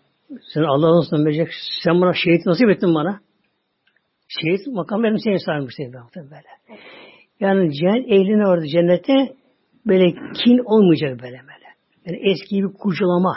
[0.54, 1.48] Sen Allah'ın olsun verecek.
[1.84, 3.20] Sen bana şehit nasip ettin bana.
[4.28, 5.76] Şehit makam benim seni sarmış
[6.16, 6.50] böyle.
[7.40, 9.36] Yani cennet ehline orada cennete
[9.86, 11.68] böyle kin olmayacak böyle böyle.
[12.06, 13.36] Yani eski bir kurcalama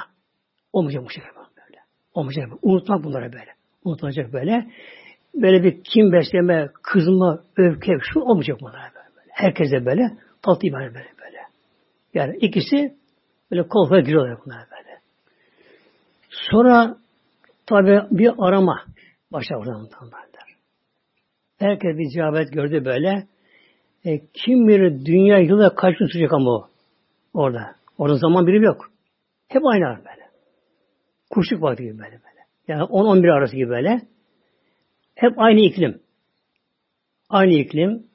[0.73, 1.79] olmayacak bu şekilde böyle.
[2.15, 2.49] Olmayacak.
[2.63, 3.51] Unutmak bunları böyle.
[3.85, 4.67] Unutulacak böyle.
[5.43, 9.31] Böyle bir kim besleme, kızma, öfke, şu olmayacak bunlara böyle.
[9.31, 10.11] Herkese böyle
[10.43, 11.39] tatlı böyle böyle böyle.
[12.15, 12.95] Yani ikisi
[13.51, 14.99] böyle kol kola giriyorlar bunlara böyle.
[16.31, 16.97] Sonra
[17.67, 18.85] tabi bir arama
[19.33, 20.57] başlar oradan derler.
[21.59, 23.27] Herkes bir cevabet gördü böyle.
[24.05, 26.69] E, kim bilir dünya yıla kaç gün sürecek ama o
[27.35, 27.75] orada.
[27.99, 28.91] Orada zaman birimi yok.
[29.49, 30.29] Hep aynı böyle.
[31.31, 32.47] Kuşluk vakti gibi böyle böyle.
[32.69, 34.01] Yani 10-11 arası gibi böyle.
[35.19, 36.01] Hep aynı iklim.
[37.29, 38.07] Aynı iklim.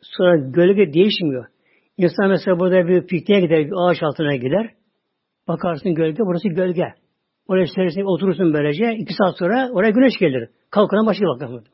[0.00, 1.46] Sonra gölge değişmiyor.
[1.96, 4.70] İnsan mesela burada bir pikniğe gider, bir ağaç altına gider.
[5.48, 6.94] Bakarsın gölge, burası gölge.
[7.48, 8.94] Oraya serisine oturursun böylece.
[8.98, 10.48] iki saat sonra oraya güneş gelir.
[10.70, 11.64] Kalkana başka bakalım.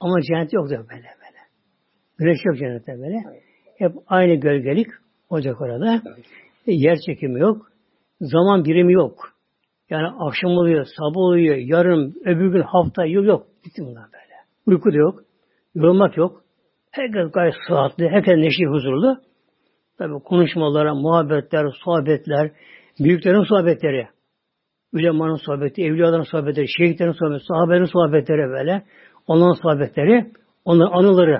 [0.00, 1.40] Ama cennet yok da böyle böyle.
[2.18, 3.16] Güneş yok cennette böyle.
[3.78, 4.86] Hep aynı gölgelik
[5.30, 6.02] olacak orada.
[6.66, 7.72] E, yer çekimi yok.
[8.20, 9.39] Zaman birimi yok.
[9.90, 13.46] Yani akşam oluyor, sabah oluyor, yarın, öbür gün, hafta, yıl yok.
[13.64, 14.34] Bitti bunlar böyle.
[14.66, 15.20] Uyku da yok.
[15.74, 16.42] Yorulmak yok.
[16.90, 19.16] Herkes gayet sıhhatli, herkes neşe huzurlu.
[19.98, 22.50] Tabi konuşmalara, muhabbetler, sohbetler,
[23.00, 24.08] büyüklerin sohbetleri,
[24.92, 28.82] Ülemanın sohbeti, evliyaların sohbetleri, şehitlerin sohbeti, sahabelerin sohbetleri böyle.
[29.26, 30.32] Onların sohbetleri,
[30.64, 31.38] onların anıları.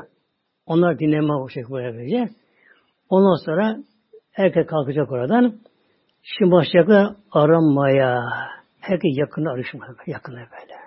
[0.67, 2.29] Onlar dinleme bu şekilde böylece.
[3.09, 3.77] Ondan sonra
[4.33, 5.55] herkes kalkacak oradan.
[6.23, 8.25] Şimdi başlayacaklar aramaya.
[8.81, 9.95] Herkes yakında arışmaya.
[10.07, 10.81] Yakında böyle.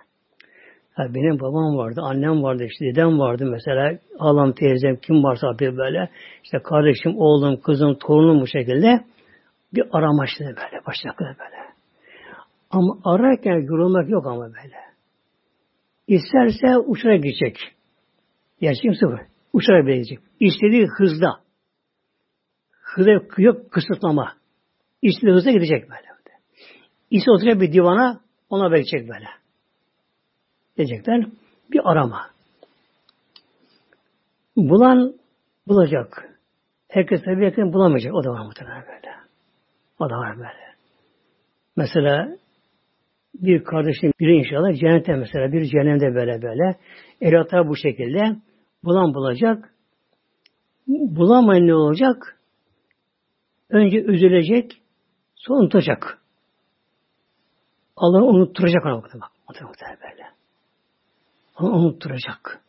[0.98, 4.00] Ya benim babam vardı, annem vardı, işte dedem vardı mesela.
[4.20, 6.10] Halam, teyzem, kim varsa bir böyle.
[6.44, 9.06] İşte kardeşim, oğlum, kızım, torunum bu şekilde.
[9.74, 10.86] Bir arama işte böyle.
[10.88, 11.64] Başlayacaklar böyle.
[12.70, 14.76] Ama ararken yorulmak yok ama böyle.
[16.08, 17.58] İsterse uçarak gidecek.
[18.62, 19.20] Gerçek sıfır.
[19.54, 20.20] Uçarak gidecek.
[20.40, 21.30] İstediği hızda.
[22.82, 24.34] Hızda yok kısıtlama.
[25.04, 26.14] İstediği hızda gidecek böyle.
[27.12, 29.28] İse oturacak bir divana ona bekleyecek böyle.
[30.78, 31.26] Diyecekler.
[31.72, 32.30] Bir arama.
[34.56, 35.14] Bulan
[35.68, 36.40] bulacak.
[36.90, 38.14] Herkes tabi yakın bulamayacak.
[38.14, 39.16] O da var muhtemelen böyle.
[40.00, 40.74] O da var böyle.
[41.76, 42.38] Mesela
[43.36, 46.78] bir kardeşim biri inşallah cennete mesela bir cehennemde böyle böyle.
[47.22, 48.36] Erata bu şekilde
[48.84, 49.74] bulan bulacak.
[50.88, 52.40] Bulamayan ne olacak?
[53.70, 54.83] Önce üzülecek,
[55.44, 56.20] sonra unutacak.
[57.96, 59.12] Allah unutturacak ona bak.
[59.48, 60.24] Muhtemelen böyle.
[61.60, 62.62] Onu unutturacak.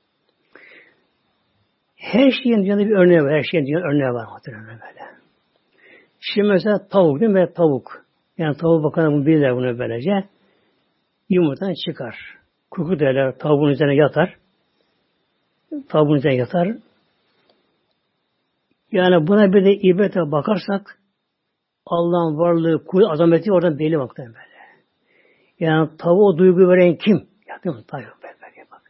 [1.96, 3.32] Her şeyin dünyada bir örneği var.
[3.32, 5.00] Her şeyin dünyada örneği var muhtemelen böyle.
[6.20, 7.52] Şimdi mesela tavuk değil mi?
[7.54, 8.04] Tavuk.
[8.38, 10.28] Yani tavuk bakanı bunu bilirler bunu böylece
[11.28, 12.16] yumurtadan çıkar.
[12.70, 14.37] Kuku derler tavuğun üzerine yatar.
[15.88, 16.76] Tavuğun üzerine yatar.
[18.92, 20.98] Yani buna bir de ibrete bakarsak
[21.86, 24.54] Allah'ın varlığı, kuvvet, azameti oradan belli baktan böyle.
[25.60, 27.16] Yani tavuğa duygu veren kim?
[27.48, 27.82] Ya değil mi?
[27.88, 28.82] Tavuk böyle, bak.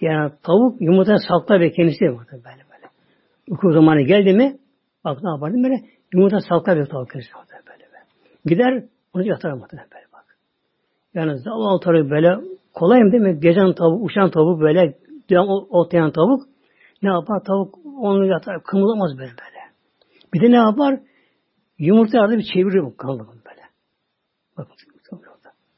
[0.00, 2.88] Yani tavuk yumurtanı saklar ve kendisi de böyle böyle.
[3.50, 4.56] Uyku zamanı geldi mi
[5.04, 5.80] bak ne yapardım böyle
[6.14, 8.04] yumurta saklar ve tavuk kendisi böyle böyle.
[8.44, 10.08] Gider onu yatar muhtemelen böyle.
[11.14, 12.36] Yani zavallı tavuk böyle
[12.74, 13.40] kolay mı değil mi?
[13.40, 14.98] Gezen tavuk, uçan tavuk böyle
[15.70, 16.42] otlayan tavuk
[17.02, 17.44] ne yapar?
[17.44, 19.58] Tavuk onu yatar, kımılamaz böyle böyle.
[20.34, 21.00] Bir de ne yapar?
[21.78, 23.62] Yumurta arada bir çevirir bu kanlı böyle.
[24.56, 24.74] Bakın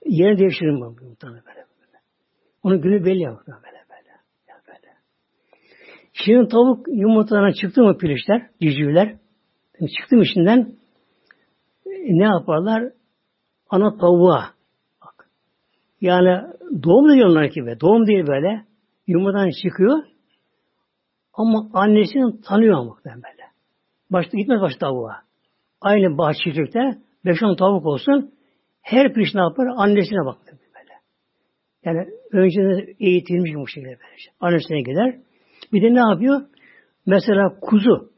[0.06, 1.98] Yerini değiştirir bu yumurtanı böyle böyle.
[2.62, 4.08] Onun günü belli ya böyle böyle.
[4.48, 4.94] Ya böyle.
[6.12, 9.16] Şimdi tavuk yumurtadan çıktı mı pilişler, civcivler
[9.98, 10.74] çıktı mı içinden
[11.86, 12.92] e, ne yaparlar?
[13.70, 14.50] Ana tavuğa
[16.00, 16.46] Yani
[16.82, 17.80] doğum da onlar ki be.
[17.80, 18.64] Doğum değil böyle.
[19.06, 19.98] Yumurtadan çıkıyor.
[21.32, 23.44] Ama annesini tanıyor ama böyle.
[24.10, 25.29] Başta gitmez başta tavuğa.
[25.80, 28.34] Aynı bahçecilikte 5-10 tavuk olsun
[28.82, 29.66] her piş ne yapar?
[29.76, 30.94] Annesine bakıyor böyle.
[31.84, 34.30] Yani önceden eğitilmiş bu şekilde böylece.
[34.40, 35.18] Annesine gider.
[35.72, 36.40] Bir de ne yapıyor?
[37.06, 38.10] Mesela kuzu.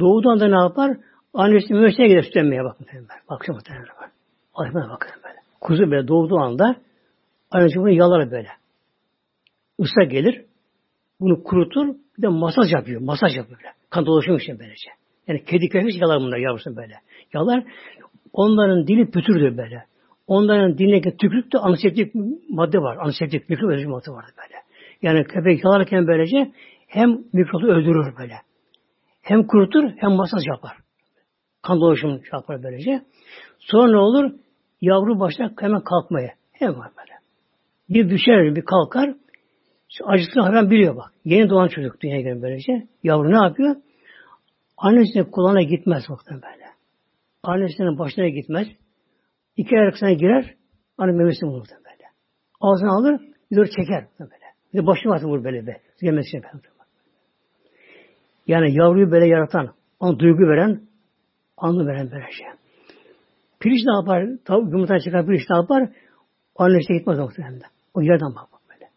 [0.00, 0.96] Doğudan da ne yapar?
[1.34, 2.86] Annesinin möşeye gider sütlenmeye bakın.
[3.30, 4.10] Bakın muhtemelen var.
[4.54, 5.36] Ayıbına bakın böyle.
[5.60, 6.76] Kuzu böyle doğduğu anda
[7.50, 8.48] annesi bunu yalar böyle.
[9.78, 10.44] Isa gelir.
[11.20, 11.94] Bunu kurutur.
[12.18, 13.00] Bir de masaj yapıyor.
[13.00, 13.72] Masaj yapıyor böyle.
[13.90, 14.90] Kan dolaşıyor için böylece.
[15.28, 16.94] Yani kedi köpek yalar bunlar yavrusu böyle.
[17.34, 17.64] Yalar.
[18.32, 19.84] Onların dili pütürdür böyle.
[20.26, 22.14] Onların dilindeki tükürükte antiseptik
[22.50, 22.96] madde var.
[22.96, 24.54] Antiseptik mikrop öldürücü madde var böyle.
[25.02, 26.52] Yani köpek yalarken böylece
[26.86, 28.34] hem mikrobu öldürür böyle.
[29.22, 30.76] Hem kurutur hem masaj yapar.
[31.62, 33.02] Kan dolaşımı yapar böylece.
[33.58, 34.32] Sonra ne olur?
[34.80, 36.30] Yavru başlar hemen kalkmaya.
[36.52, 37.12] Hemen böyle.
[37.88, 39.14] Bir düşer, bir kalkar.
[40.04, 41.12] Acısını hemen biliyor bak.
[41.24, 42.86] Yeni doğan çocuk dünyaya gelen böylece.
[43.02, 43.76] Yavru ne yapıyor?
[44.78, 46.64] Annesinin kulağına gitmez muhtemelen böyle.
[47.42, 48.68] Annesinin başına gitmez.
[49.56, 50.54] İki arkasına girer.
[50.98, 52.04] Anne memesini bulur böyle.
[52.60, 54.32] Ağzına alır, bir de çeker böyle.
[54.72, 55.80] Bir de başını atır vurur böyle be.
[56.00, 56.42] Yemesi için
[58.46, 60.82] Yani yavruyu böyle yaratan, ona duygu veren,
[61.56, 62.46] anlı veren böyle şey.
[63.60, 64.26] Pirinç ne yapar?
[64.44, 65.88] Tavuk yumurtadan çıkan pirinç ne yapar?
[66.56, 67.60] Annesine gitmez muhtemelen.
[67.94, 68.90] O yerden bak böyle.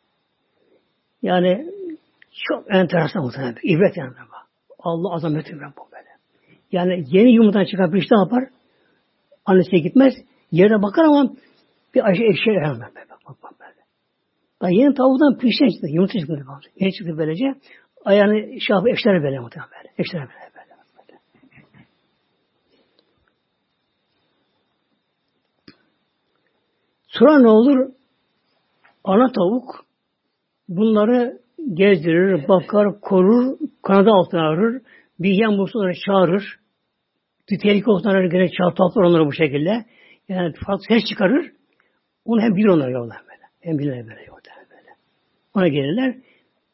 [1.21, 1.71] Yani
[2.31, 3.55] çok enteresan muhtemelen.
[3.63, 4.40] İbret yani bak.
[4.83, 6.09] Allah azameti bu böyle.
[6.71, 8.43] Yani yeni yumurtadan çıkan pirinç ne yapar?
[9.45, 10.13] Annesine gitmez.
[10.51, 11.33] Yere bakar ama
[11.95, 13.09] bir aşı eşeğe hemen böyle.
[13.09, 13.81] Bak, bak, böyle.
[14.61, 15.87] Daha yeni tavuğdan pirinçten çıktı.
[15.89, 16.43] Yumurta çıktı.
[16.75, 17.45] Yeni çıktı böylece.
[18.05, 19.93] Ayağını şey yapıp eşler böyle muhtemelen böyle.
[19.97, 20.51] Eşler böyle.
[20.55, 21.19] böyle, böyle.
[27.07, 27.91] Sonra ne olur?
[29.03, 29.85] Ana tavuk
[30.69, 31.40] bunları
[31.73, 34.81] gezdirir, bakar, korur, kanadı altına arır,
[35.19, 36.59] bir yem bulsa çağırır,
[37.47, 39.85] tehlike olsa gene çağır, toplar onları bu şekilde.
[40.29, 41.51] Yani farklı ses çıkarır,
[42.25, 43.41] onu hem bilir onlar yollar böyle.
[43.61, 44.89] Hem bilirler böyle yollar böyle.
[45.55, 46.15] Ona gelirler,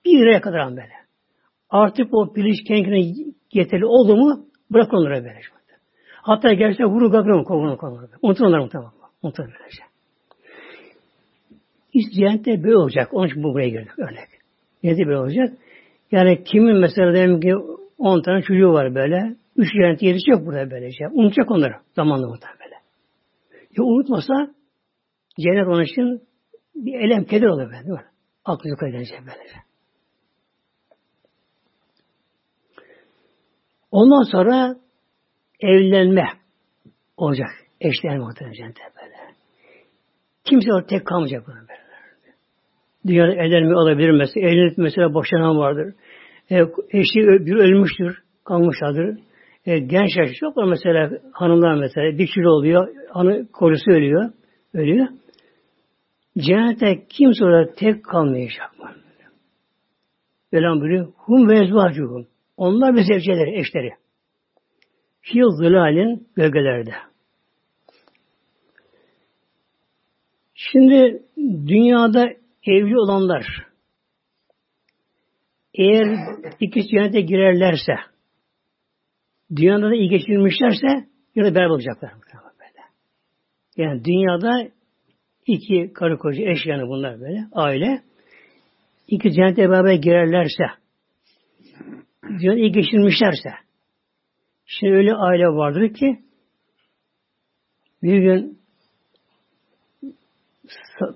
[0.05, 0.93] bir liraya kadar böyle.
[1.69, 3.13] Artık o bilinç kendine
[3.53, 5.39] yeterli oldu mu bırak onlara böyle.
[6.21, 8.07] Hatta gerçekten vuru gagramı kovunu kovunu.
[8.21, 8.91] Unutun onları muhtemelen.
[9.21, 9.83] Unutun böylece.
[11.93, 13.13] İsteyen de böyle olacak.
[13.13, 14.36] Onun için bu buraya girdik örnek.
[14.83, 15.57] Ne de böyle olacak?
[16.11, 17.55] Yani kimin mesela diyelim ki
[17.97, 19.35] 10 tane çocuğu var böyle.
[19.57, 21.07] Üç cennet yerisi yok burada böylece.
[21.11, 22.75] Unutacak onları zamanla muhtemelen böyle.
[23.77, 24.53] Ya unutmasa
[25.39, 26.21] cennet onun için
[26.75, 28.05] bir elem keder olur böyle değil mi?
[28.45, 29.55] Aklı yok edecek böylece.
[33.91, 34.75] Ondan sonra
[35.59, 36.25] evlenme
[37.17, 37.49] olacak.
[37.81, 39.15] Eşlenme muhtemelen cennette böyle.
[40.43, 41.86] Kimse orada tek kalmayacak burada böyle.
[43.07, 44.47] Dünyada evlenme olabilir mesela.
[44.47, 45.93] Evlenip mesela boşanan vardır.
[46.51, 46.55] E,
[46.91, 48.17] eşi bir ölmüştür.
[48.45, 49.17] Kalmışlardır.
[49.65, 52.17] E, genç yaş çok var mesela hanımlar mesela.
[52.17, 52.87] Bir kilo oluyor.
[53.09, 54.29] Hanı korusu ölüyor.
[54.73, 55.07] Ölüyor.
[56.37, 58.91] Cennette kimse orada tek kalmayacak mı?
[60.53, 61.07] Velan buyuruyor.
[61.15, 62.27] Hum ve ezvacuhum.
[62.57, 63.91] Onlar ve zevceleri, eşleri.
[65.21, 66.91] Fil zılalin gölgelerde.
[70.53, 71.23] Şimdi
[71.67, 72.29] dünyada
[72.71, 73.67] evli olanlar
[75.73, 76.19] eğer
[76.59, 77.93] ikisi cennete girerlerse
[79.55, 80.87] dünyada da iyi geçirmişlerse
[81.35, 82.11] yine beraber olacaklar.
[83.77, 84.71] Yani dünyada
[85.45, 88.01] iki karı koca eş yani bunlar böyle aile
[89.07, 90.63] iki cennete beraber girerlerse
[92.23, 93.49] dünyada iyi geçirmişlerse
[94.65, 96.19] şimdi öyle aile vardır ki
[98.03, 98.59] bir gün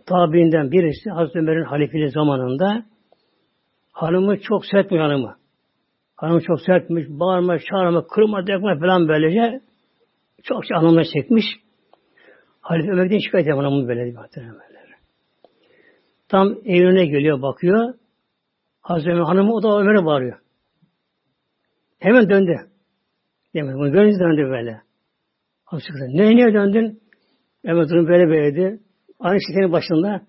[0.06, 2.86] tabiinden birisi Hazreti Ömer'in halifeli zamanında
[3.91, 5.36] hanımı çok sert bir hanımı.
[6.16, 9.62] Hanımı çok sertmiş, bağırma, çağırma, kırma, dökme falan böylece
[10.43, 11.45] çok şey anlamına çekmiş.
[12.62, 14.30] Halife Ömer'den şikayet ediyor hanımı böyle diyor.
[16.30, 17.93] Tam evine geliyor, bakıyor.
[18.82, 20.39] Hazreti Ömer hanımı o da Ömer'e bağırıyor.
[21.99, 22.56] Hemen döndü.
[23.54, 24.82] Demek bunu görünce döndü böyle.
[25.66, 27.02] Hazreti ne niye döndün?
[27.66, 28.80] Hemen durum böyle böyleydi.
[29.22, 30.22] Aynı şekerin başında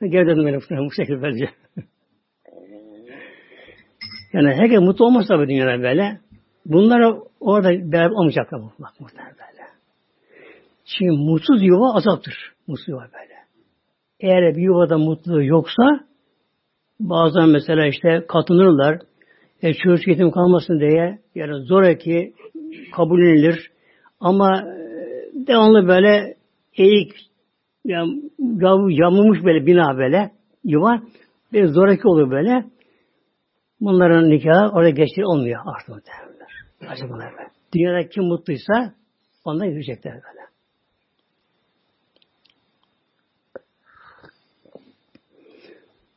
[0.00, 1.50] geri döndüm benim bu şekilde böylece.
[4.32, 6.20] yani herkes mutlu olmaz tabii dünyada böyle.
[6.66, 9.68] Bunlar orada beraber olmayacaklar bak muhtemelen böyle.
[10.84, 12.52] Şimdi mutsuz yuva azaptır.
[12.66, 13.34] Mutsuz yuva böyle.
[14.20, 16.00] Eğer bir yuvada mutluluğu yoksa
[17.00, 18.98] bazen mesela işte katınırlar.
[19.62, 22.34] E, çocuk yetim kalmasın diye yani zoraki
[22.92, 23.70] kabul edilir.
[24.20, 26.36] Ama e, devamlı böyle
[26.76, 27.12] eğik
[27.84, 28.22] yani,
[28.90, 30.30] yamulmuş böyle bina böyle
[30.64, 31.02] yuva
[31.52, 32.64] bir zoraki olur böyle.
[33.80, 36.48] Bunların nikahı orada geçti olmuyor artık muhtemelenler.
[36.88, 37.50] Acaba böyle.
[37.74, 38.94] Dünyada kim mutluysa
[39.44, 40.44] ondan yürüyecekler böyle.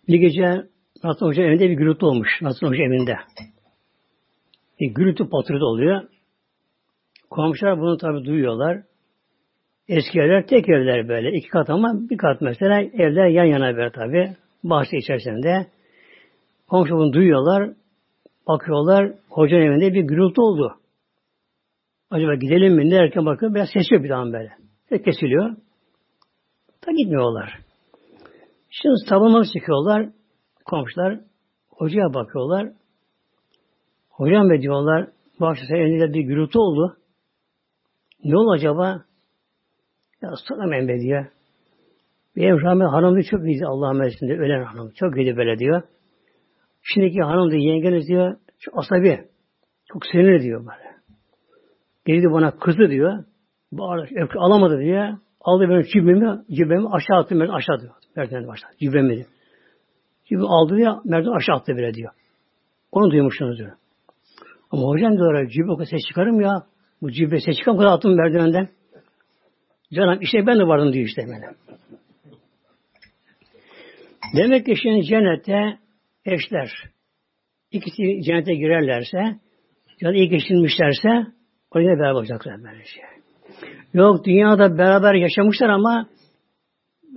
[0.07, 0.67] Bir gece
[1.03, 2.29] Nasıl Hoca evinde bir gürültü olmuş.
[2.41, 3.17] Nasıl Hoca evinde.
[4.79, 6.01] Bir gürültü patırtı oluyor.
[7.29, 8.83] Komşular bunu tabi duyuyorlar.
[9.89, 11.31] Eski evler tek evler böyle.
[11.31, 14.35] iki kat ama bir kat mesela evler yan yana böyle tabi.
[14.63, 15.67] Bahçe içerisinde.
[16.67, 17.73] Komşu bunu duyuyorlar.
[18.47, 19.13] Bakıyorlar.
[19.29, 20.75] Hocanın evinde bir gürültü oldu.
[22.11, 24.51] Acaba gidelim mi derken bakın biraz ses bir daha böyle.
[24.89, 25.55] Ses kesiliyor.
[26.87, 27.59] Da gitmiyorlar.
[28.69, 30.09] Şimdi sabunları çıkıyorlar.
[30.65, 31.19] Komşular
[31.69, 32.69] hocaya bakıyorlar.
[34.09, 35.07] Hocam be diyorlar.
[35.39, 36.97] Sen elinde bir gürültü oldu.
[38.23, 39.06] Ne oldu acaba?
[40.27, 41.25] Ya soramayın be diyor.
[42.35, 44.33] Benim rahmet hanım çok iyiydi Allah'ın merkezinde.
[44.33, 44.91] Ölen hanım.
[44.95, 45.81] Çok iyiydi böyle diyor.
[46.81, 49.27] Şimdiki hanım diyor, yengeniz diyor, çok asabi.
[49.93, 50.97] Çok sinirli diyor böyle.
[52.05, 53.23] Geldi bana kızdı diyor.
[53.71, 55.17] Bağır, alamadı diyor.
[55.41, 57.93] Aldı benim cübbemi, cübbemi aşağı attı ben aşağı diyor.
[58.15, 58.71] Merdiven aşağı.
[58.79, 59.27] Cübbemi diyor.
[60.25, 62.11] Cübbemi aldı diyor, merdiven aşağı attı bile diyor.
[62.91, 63.71] Onu duymuşsunuz diyor.
[64.71, 66.63] Ama hocam diyorlar, cübbe o kadar ses çıkarım ya.
[67.01, 68.76] Bu cübbe ses çıkarım, o kadar attım merdivenden.
[69.93, 71.57] Canım işte ben de vardım diyor işte benim.
[74.35, 75.77] Demek ki şimdi cennette
[76.25, 76.71] eşler
[77.71, 79.17] ikisi cennete girerlerse
[80.01, 81.09] ya da iyi geçinmişlerse
[81.71, 83.01] oraya beraber olacaklar böylece.
[83.93, 86.09] Yok dünyada beraber yaşamışlar ama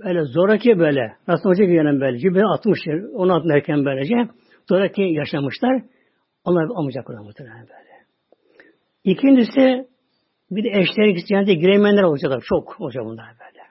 [0.03, 2.79] böyle zoraki böyle nasıl olacak yani böyle cübbe atmış
[3.13, 4.15] onu atmarken böylece
[4.69, 5.83] zoraki yaşamışlar
[6.45, 7.91] onlar almayacaklar muhtemelen böyle.
[9.03, 9.90] İkincisi
[10.51, 12.43] bir de eşler ikisi cennete giremeyenler olacaklar.
[12.49, 13.63] Çok olacak bunlar böyle.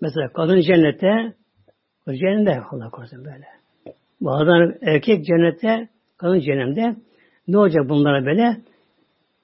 [0.00, 1.34] Mesela kadın cennette
[2.08, 3.46] cennette Allah korusun böyle.
[4.20, 5.88] Bazen erkek cennette,
[6.18, 6.96] kadın cennette
[7.48, 8.56] ne olacak bunlara böyle?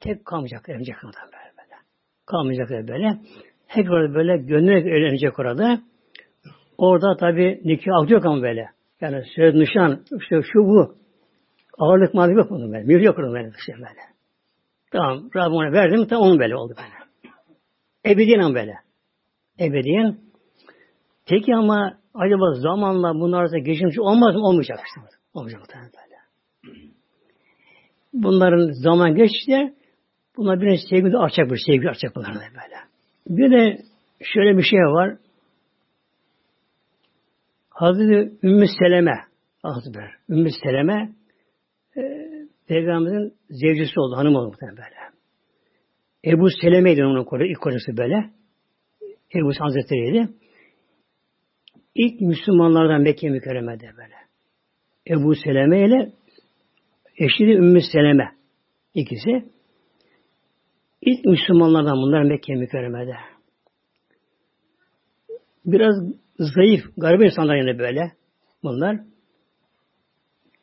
[0.00, 1.52] Tek kalmayacak, evlenecek kadar böyle.
[1.58, 1.80] böyle.
[2.26, 3.18] Kalmayacak böyle.
[3.90, 5.80] Orada böyle göndererek evlenecek orada.
[6.78, 8.68] Orada tabi nikah yok ama böyle.
[9.00, 10.94] Yani söz nişan, işte şu bu.
[11.78, 12.84] Ağırlık mağdur yok bunun böyle.
[12.84, 13.52] Mühür yok bunun böyle.
[13.58, 14.15] Işte böyle.
[14.92, 17.06] Tamam, Rabbim ona verdim, tam onun böyle oldu böyle.
[18.14, 18.74] Ebediyen böyle.
[19.60, 20.18] Ebediyen.
[21.26, 24.46] Peki ama acaba zamanla bunlar da geçimci olmaz mı?
[24.46, 24.78] Olmayacak.
[25.34, 26.16] Olmayacak muhtemelen böyle.
[28.12, 29.74] Bunların zaman geçti.
[30.36, 32.76] Bunlar bir sevgi de artacak bir sevgi artacak bunların böyle.
[33.26, 33.82] Bir de
[34.34, 35.16] şöyle bir şey var.
[37.70, 39.24] Hazreti Ümmü Seleme
[39.62, 41.12] Hazreti Ümmü Seleme
[41.96, 42.26] e,
[42.68, 44.96] Peygamberimizin zevcisi oldu, hanım oldu muhtemelen böyle.
[46.24, 48.30] Ebu Seleme'ydi onun kocası, ilk kocası böyle.
[49.34, 50.28] Ebu Hazretleri'ydi.
[51.94, 54.14] İlk Müslümanlardan Mekke mükerremede böyle.
[55.10, 56.12] Ebu Seleme ile
[57.18, 58.32] eşi de Ümmü Seleme.
[58.94, 59.44] ikisi.
[61.00, 63.16] İlk Müslümanlardan bunlar Mekke mükerremede.
[65.64, 65.94] Biraz
[66.38, 68.12] zayıf, garip insanlar yine böyle
[68.62, 69.00] bunlar.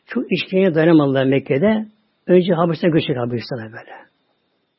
[0.05, 1.92] Çok işkence dayanamadılar Mekke'de.
[2.27, 3.91] Önce Habeşistan'a göçtüler Habeşistan'a böyle.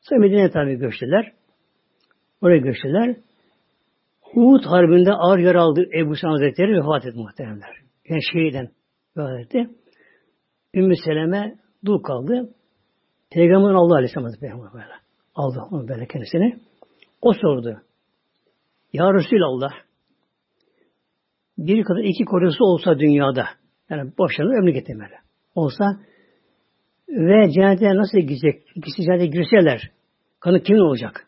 [0.01, 1.31] Sonra Medine'ye tabi göçtüler.
[2.41, 3.15] Oraya göçtüler.
[4.35, 7.75] Uhud Harbi'nde ağır yaralı aldı Ebu Sa'd Hazretleri vefat etti muhteremler.
[8.09, 8.69] Yani şehirden
[9.17, 9.69] vefat etti.
[10.73, 12.49] Ümmü Seleme dul kaldı.
[13.31, 14.93] Peygamberin Allah Aleyhisselam Hazretleri böyle.
[15.35, 16.59] Aldı onu böyle kendisini.
[17.21, 17.81] O sordu.
[18.93, 19.71] Ya Resulallah
[21.57, 23.45] bir kadar iki korusu olsa dünyada
[23.89, 25.15] yani boşanır ömrü getirmeli.
[25.55, 25.85] Olsa
[27.09, 28.63] ve cennete nasıl gidecek?
[28.75, 29.91] İkisi cennete girseler
[30.39, 31.27] kanı kimin olacak?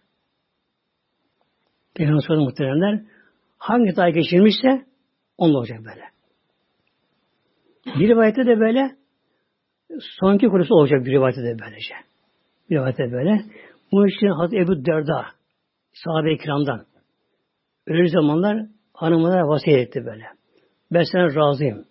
[1.95, 3.01] Peygamber sordu muhteremler.
[3.57, 4.85] Hangi tay geçirmişse
[5.37, 6.03] onunla olacak böyle.
[7.99, 8.95] Bir rivayette de böyle
[9.99, 11.93] sonki kurusu olacak bir rivayette de böylece.
[12.69, 13.45] Bir rivayette böyle.
[13.91, 15.25] Bu için Hazreti Ebu Derda
[15.93, 16.85] sahabe-i kiramdan
[17.87, 20.23] öyle zamanlar hanımlara vasiyet etti böyle.
[20.91, 21.85] Ben sana razıyım.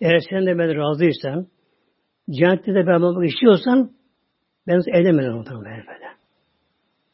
[0.00, 1.46] Eğer sen de ben razıysan
[2.30, 3.90] cennette de ben olmak istiyorsan
[4.66, 6.04] ben evlenmeden unuturum böyle böyle.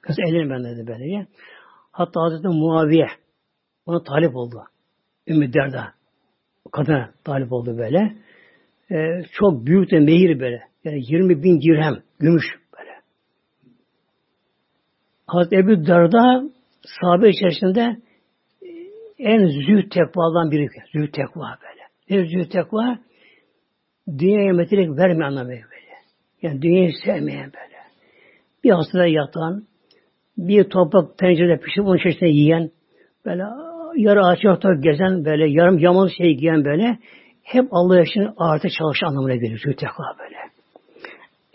[0.00, 1.26] Kız evlenin ben dedi böyle.
[1.92, 3.06] Hatta Hazreti Muaviye
[3.86, 4.62] ona talip oldu.
[5.26, 5.92] Ümmü Derda.
[6.72, 8.16] Kadına talip oldu böyle.
[8.90, 10.62] Ee, çok büyük de mehir böyle.
[10.84, 12.44] Yani 20 bin dirhem gümüş
[12.78, 12.90] böyle.
[15.26, 16.42] Hazreti Ebu Derda
[17.00, 17.96] sahabe içerisinde
[19.18, 20.68] en zühd tekvadan biri.
[20.92, 21.82] Zühd tekva böyle.
[22.10, 22.98] Ne zühd tekva?
[24.18, 25.64] Dünyaya metelik vermeyen anlamı böyle.
[26.42, 27.76] Yani dünyayı sevmeyen böyle.
[28.64, 29.64] Bir hastada yatan,
[30.38, 32.70] bir toprak tencerede pişirip onun içerisinde yiyen,
[33.26, 33.42] böyle
[33.96, 36.98] yarı ağaç orta gezen böyle yarım yamalı şey giyen böyle
[37.42, 39.58] hep Allah için artı çalışan anlamına geliyor.
[39.58, 40.36] Zültekva böyle.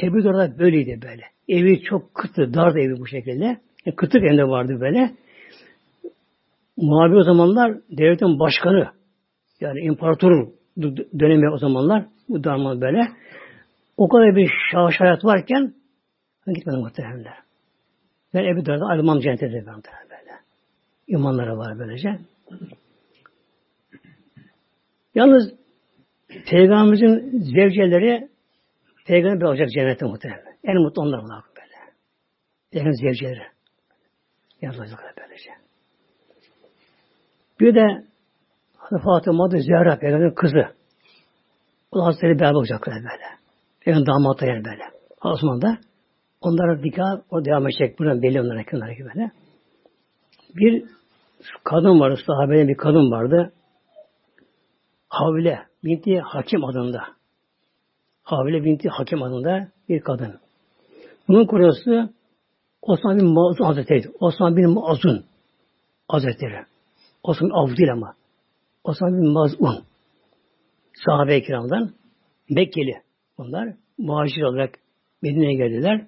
[0.03, 1.23] Ebu Darda böyleydi böyle.
[1.47, 3.45] Evi çok kıtı, dardı evi bu şekilde.
[3.85, 5.11] Yani kıtık evde vardı böyle.
[6.77, 8.91] Muhabir o zamanlar devletin başkanı
[9.61, 10.53] yani imparatorun
[11.19, 13.07] dönemi o zamanlar bu darman böyle.
[13.97, 15.73] O kadar bir şahış hayat varken
[16.47, 17.37] ben gitmedim muhteremler.
[18.33, 20.39] Ben Ebu Darda ayrılmam cennete de ben böyle.
[21.07, 22.19] İmanlara var böylece.
[25.15, 25.53] Yalnız
[26.45, 28.29] Peygamberimizin zevceleri
[29.05, 30.57] Peygamber olacak cennete muhtemelen.
[30.63, 31.93] En mutlu onlar onlar böyle.
[32.71, 33.47] Peygamber zevceleri.
[34.61, 35.51] Yazılacaklar böylece.
[37.59, 38.05] Bir de
[38.89, 40.65] Fatıma da Zehra Peygamber'in kızı.
[41.91, 43.25] O da Hazretleri beraber olacaklar böyle.
[43.79, 44.83] Peygamber damatı yani böyle.
[45.23, 45.77] Osman da
[46.41, 47.99] onlara dikkat o devam edecek.
[47.99, 49.31] Buradan belli onlara kenara böyle.
[50.55, 50.85] Bir
[51.63, 53.53] kadın vardı, sahabeden bir kadın vardı.
[55.09, 57.03] Havle binti Hakim adında.
[58.23, 60.39] Havle binti Hakim adında bir kadın.
[61.27, 62.09] Bunun kurucusu
[62.81, 64.11] Osman bin Mazun Hazretleri.
[64.19, 65.25] Osman bin Mazun
[66.07, 66.65] Hazretleri.
[67.23, 68.13] Osman Av değil ama.
[68.85, 69.83] Osman bin Mazun.
[71.05, 71.93] Sahabe-i kiramdan
[72.49, 73.01] Mekkeli
[73.37, 73.73] bunlar.
[73.97, 74.79] Muhacir olarak
[75.21, 76.07] Medine'ye geldiler.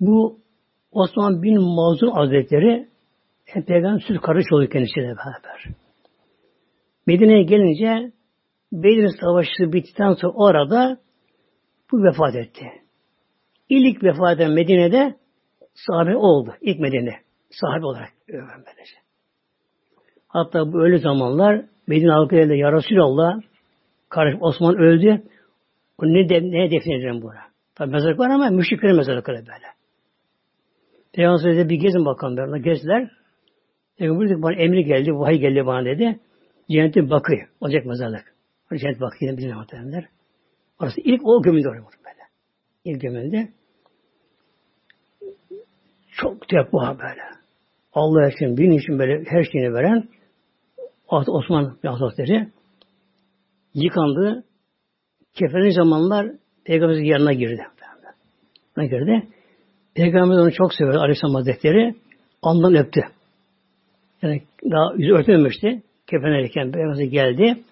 [0.00, 0.40] Bu
[0.92, 2.88] Osman bin Mazun Hazretleri
[3.66, 5.64] peygamber süt kardeş oluyor kendisiyle beraber.
[7.06, 8.12] Medine'ye gelince
[8.72, 11.00] Bedir Savaşı bittikten sonra orada
[11.92, 12.66] bu vefat etti.
[13.68, 15.16] İlk vefat eden Medine'de
[15.74, 16.54] sahabe oldu.
[16.60, 17.14] İlk Medine.
[17.50, 19.01] Sahabe olarak böylece.
[20.32, 23.40] Hatta bu öyle zamanlar Medine halkı elinde Ya Resulallah
[24.08, 25.22] kardeş Osman öldü.
[26.02, 27.34] Ne, de, ne defnedeceğim buna?
[27.74, 29.66] Tabi mezarlık var ama müşriklerin mezarlıkları böyle.
[31.12, 32.36] Peygamber bir gezin bakalım.
[32.36, 32.62] Böyle.
[32.62, 33.10] Gezdiler.
[33.98, 36.20] Peygamber dedi bana emri geldi, vahiy geldi bana dedi.
[36.70, 38.34] Cennetin bakı olacak mezarlık.
[38.76, 40.04] Cennet bakı yine bizim muhtemelenler.
[40.80, 42.22] Orası ilk o gömüldü oraya böyle.
[42.84, 43.48] İlk gömüldü.
[46.12, 47.22] Çok tekva böyle.
[47.92, 50.08] Allah için, din için böyle her şeyini veren
[51.12, 52.48] Osman Hazretleri
[53.74, 54.44] yıkandı.
[55.34, 56.26] Kefenli zamanlar
[56.64, 57.62] Peygamberimizin yanına girdi.
[58.76, 59.28] Yanına girdi.
[59.94, 61.94] Peygamber onu çok severdi Aleyhisselam Hazretleri.
[62.42, 63.00] Ondan öptü.
[64.22, 65.82] Yani daha yüzü örtmemişti.
[66.06, 67.62] Kefenlerken Peygamber geldi.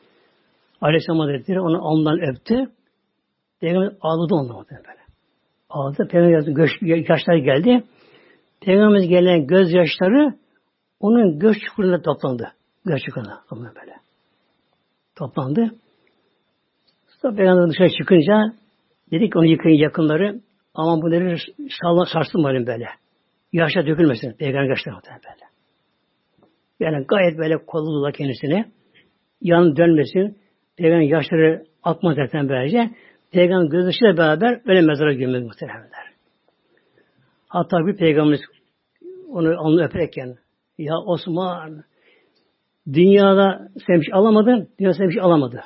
[0.81, 2.73] Aleyhisselam Hazretleri onu ondan öptü.
[3.61, 5.01] Peygamber ağladı ondan böyle.
[5.71, 6.09] Ağladı.
[6.09, 7.85] Peygamber göz, yaşlar geldi.
[8.61, 10.35] Peygamber gelen gözyaşları
[11.01, 12.53] onun göz çukurunda toplandı.
[12.85, 13.95] Göz çukurunda toplandı böyle.
[15.17, 15.71] Toplandı.
[17.23, 18.55] Sonra Peygamber dışarı çıkınca
[19.11, 20.41] dedik onu yıkayın yakınları
[20.75, 21.37] ama bu dedi
[22.13, 22.87] sarsılmayın böyle.
[23.53, 24.33] Yaşa dökülmesin.
[24.33, 25.51] Peygamber yaşlar böyle.
[26.81, 28.73] Yani gayet böyle kollu kendisini.
[29.41, 30.39] Yan dönmesin.
[30.77, 32.91] Peygamber yaşları akmaz zaten böylece.
[33.33, 36.11] Peygamber gözyaşıyla beraber öyle mezara gömülür muhtemelenler.
[37.49, 38.41] Hatta bir peygamberimiz
[39.29, 40.37] onu alnı öperken
[40.79, 41.85] ya Osman
[42.87, 45.63] dünyada sen bir şey alamadın, dünya sen bir şey alamadı.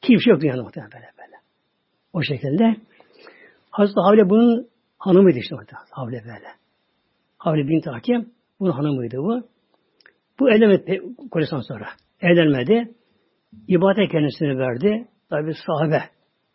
[0.00, 1.36] Kimse yok dünyada muhtemelen böyle böyle.
[2.12, 2.76] O şekilde.
[3.70, 4.68] Hazreti Havle bunun
[4.98, 5.72] hanımıydı işte orada.
[5.90, 6.48] Havle böyle.
[7.38, 9.42] Havle bin Hakim bunun hanımıydı bu.
[10.40, 11.88] Bu evlenmedi kocasından sonra.
[12.20, 12.94] Evlenmedi.
[13.68, 15.08] İbadet kendisine verdi.
[15.30, 16.02] Tabi sahabe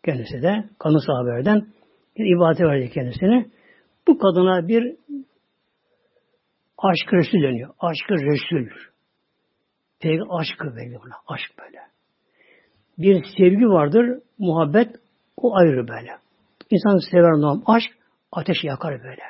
[0.04, 0.64] kendisi de.
[0.78, 1.66] Kanı sahabelerden
[2.16, 3.46] ibadet verdi kendisine.
[4.08, 4.96] Bu kadına bir
[6.78, 7.70] aşk Resul deniyor.
[7.80, 8.93] Aşkı Resul.
[10.04, 11.14] Peygamber aşkı böyle buna.
[11.26, 11.78] Aşk böyle.
[12.98, 14.20] Bir sevgi vardır.
[14.38, 14.96] Muhabbet
[15.36, 16.10] o ayrı böyle.
[16.70, 17.62] İnsan sever norm.
[17.66, 17.90] Aşk
[18.32, 19.22] ateş yakar böyle.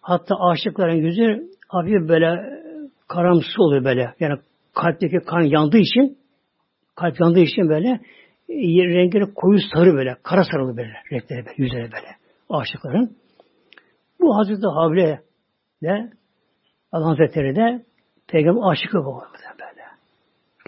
[0.00, 2.60] Hatta aşıkların yüzü hafif böyle
[3.08, 4.14] karamsı oluyor böyle.
[4.20, 4.40] Yani
[4.74, 6.18] kalpteki kan yandığı için
[6.94, 7.88] kalp yandığı için böyle
[8.48, 8.54] e,
[8.88, 10.16] renkleri koyu sarı böyle.
[10.22, 10.92] Kara sarılı böyle.
[11.12, 11.54] Renkleri böyle.
[11.56, 12.16] Yüzleri böyle.
[12.50, 13.16] Aşıkların.
[14.20, 15.20] Bu Hazreti Havle
[15.82, 16.10] de
[16.92, 17.84] Allah Hazretleri de
[18.28, 19.49] Peygamber aşıkı bu böyle.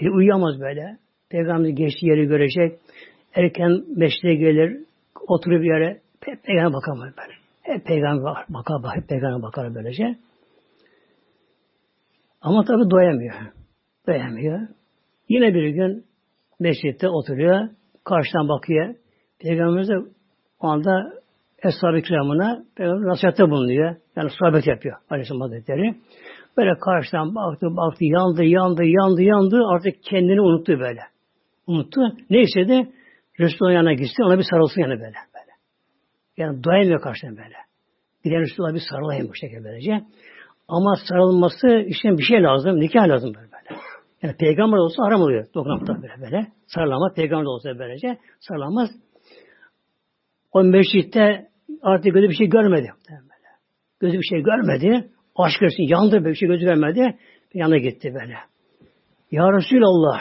[0.00, 0.98] Bir uyuyamaz böyle.
[1.30, 2.78] Peygamber geçtiği yeri görecek.
[3.34, 4.84] Erken meşreye gelir.
[5.28, 6.00] Oturup bir yere.
[6.20, 7.32] Peygamber bakamaz böyle.
[7.62, 10.16] Hep peygamber bakar, hep peygamber bakar böylece.
[12.40, 13.34] Ama tabi doyamıyor.
[14.08, 14.68] Doyamıyor.
[15.28, 16.04] Yine bir gün
[16.60, 17.68] mescitte oturuyor.
[18.04, 18.94] Karşıdan bakıyor.
[19.38, 19.94] Peygamberimiz de
[20.60, 21.12] o anda
[21.58, 23.96] Eshab-ı Kiram'ına nasihatte bulunuyor.
[24.16, 25.94] Yani sohbet yapıyor Aleyhisselam Hazretleri.
[26.56, 29.62] Böyle karşıdan baktı, baktı, yandı, yandı, yandı, yandı.
[29.66, 31.00] Artık kendini unuttu böyle.
[31.66, 32.00] Unuttu.
[32.30, 32.92] Neyse de
[33.40, 35.02] Resulullah'ın yanına gitsin, ona bir sarılsın yanı böyle.
[35.02, 35.52] böyle.
[36.36, 37.56] Yani doyamıyor karşıdan böyle.
[38.24, 40.00] Gidelim Resulullah'a bir sarılayım bu şekilde böylece.
[40.68, 42.80] Ama sarılması için bir şey lazım.
[42.80, 43.46] Nikah lazım böyle.
[43.52, 43.80] böyle.
[44.22, 45.46] Yani peygamber olsa haram oluyor.
[45.54, 46.46] Dokunmakta böyle böyle.
[46.66, 47.14] Sarılamaz.
[47.14, 48.90] Peygamber olsa böylece sarılamaz.
[50.52, 51.48] O meşritte
[51.82, 52.92] artık gözü bir şey görmedi.
[54.00, 55.11] Gözü bir şey görmedi.
[55.36, 57.18] Aşk görsün yandı bir şey gözü vermedi.
[57.54, 58.36] Yanına gitti böyle.
[59.30, 60.20] Ya Resulallah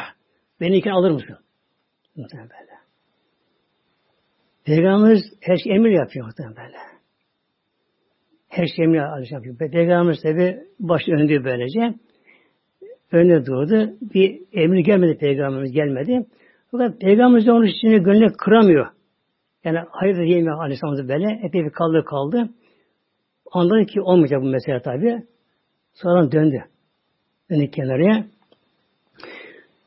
[0.61, 1.37] beni iken alır mısın?
[2.15, 2.71] Muhtemelen böyle.
[4.65, 6.77] Peygamberimiz her şey emir yapıyor muhtemelen böyle.
[8.49, 9.57] Her şey emir yapıyor.
[9.57, 11.95] Peygamberimiz tabi baş önünde böylece.
[13.11, 13.93] Önüne durdu.
[14.01, 16.25] Bir emir gelmedi Peygamberimiz gelmedi.
[16.71, 18.87] Fakat Peygamberimiz de onun için gönlünü kıramıyor.
[19.63, 21.39] Yani hayır da diyemiyor Aleyhisselam'da böyle.
[21.43, 22.49] Epey bir kaldı kaldı.
[23.51, 25.25] Anladı ki olmayacak bu mesele tabi.
[25.93, 26.63] Sonra döndü.
[27.49, 28.25] Döndü kenarıya.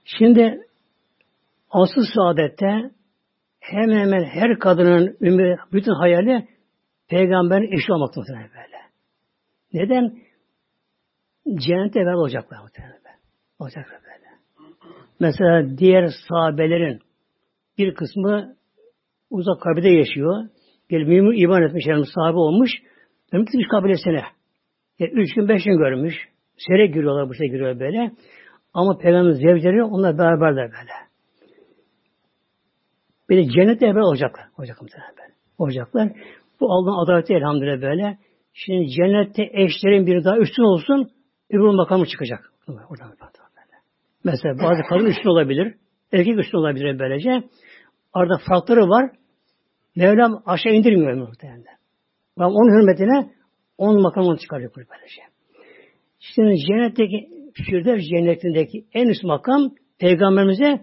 [0.04, 0.66] Şimdi
[1.70, 2.90] asıl saadette
[3.60, 6.48] hemen hemen her kadının ümri, bütün hayali
[7.08, 8.84] peygamberin eşi olmak muhtemelen böyle.
[9.72, 10.18] Neden?
[11.46, 12.94] Cennette beraber olacaklar muhtemelen.
[13.58, 14.28] Olacaklar böyle.
[15.20, 17.00] Mesela diğer sahabelerin
[17.78, 18.56] bir kısmı
[19.30, 20.48] uzak kabide yaşıyor.
[20.88, 22.70] Gelip mümin iman etmiş, yani sahabe olmuş.
[23.35, 24.24] Ömür kabilesine.
[24.99, 26.14] Yani üç gün, beş gün görmüş.
[26.57, 28.12] Sere giriyorlar, bu şey giriyor böyle.
[28.74, 31.05] Ama Peygamber zevceleri onlar beraberler böyle.
[33.30, 34.45] De cennette beraber olacaklar.
[34.59, 35.35] Olacak böyle.
[35.59, 36.12] Olacaklar.
[36.61, 38.18] Bu Allah'ın adaleti elhamdülillah böyle.
[38.53, 41.11] Şimdi cennette eşlerin biri daha üstün olsun,
[41.51, 42.53] öbür makamı çıkacak.
[42.68, 43.76] Oradan böyle.
[44.24, 45.74] Mesela bazı kadın üstün olabilir,
[46.12, 47.43] erkek üstün olabilir böylece.
[48.12, 49.11] Arada farkları var.
[49.97, 51.64] Mevlam aşağı indirmiyor muhtemelen.
[52.37, 53.30] Ama onun hürmetine
[53.78, 55.22] on makamını çıkarıyor böylece.
[56.18, 60.80] Şimdi cennetteki Firdevs cennetindeki en üst makam peygamberimize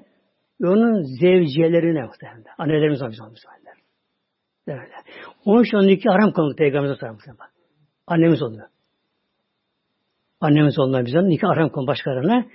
[0.61, 2.43] ve onun zevciyelerine muhtemelen.
[2.57, 3.77] Annelerimiz olmuş muhtemelen.
[4.67, 4.93] Böyle.
[5.45, 7.35] Onun için iki haram kılındı peygamberimize sarmışlar.
[8.07, 8.61] Annemiz oldu.
[10.41, 12.45] Annemiz oldu bizden nikah haram kılındı başkalarına.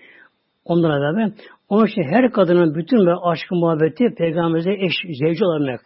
[0.65, 1.33] Onlara beraber.
[1.69, 5.81] Onun için her kadının bütün ve aşkı muhabbeti peygamberimize eş, zevci olarak.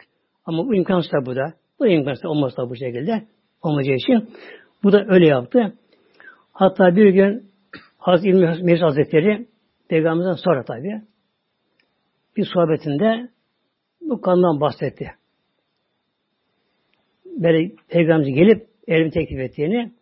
[0.45, 1.55] Ama bu imkansız bu da.
[1.81, 3.26] Bu imkansız olmaz bu şekilde.
[3.62, 4.31] Olmayacağı için.
[4.83, 5.74] Bu da öyle yaptı.
[6.53, 7.51] Hatta bir gün
[7.99, 9.47] Hazreti İlmi Meclis Hazretleri
[9.89, 11.03] Peygamberimizden sonra tabi
[12.37, 13.28] bir sohbetinde
[14.01, 15.11] bu kandan bahsetti.
[17.24, 19.93] Böyle Peygamberimiz gelip elimi teklif ettiğini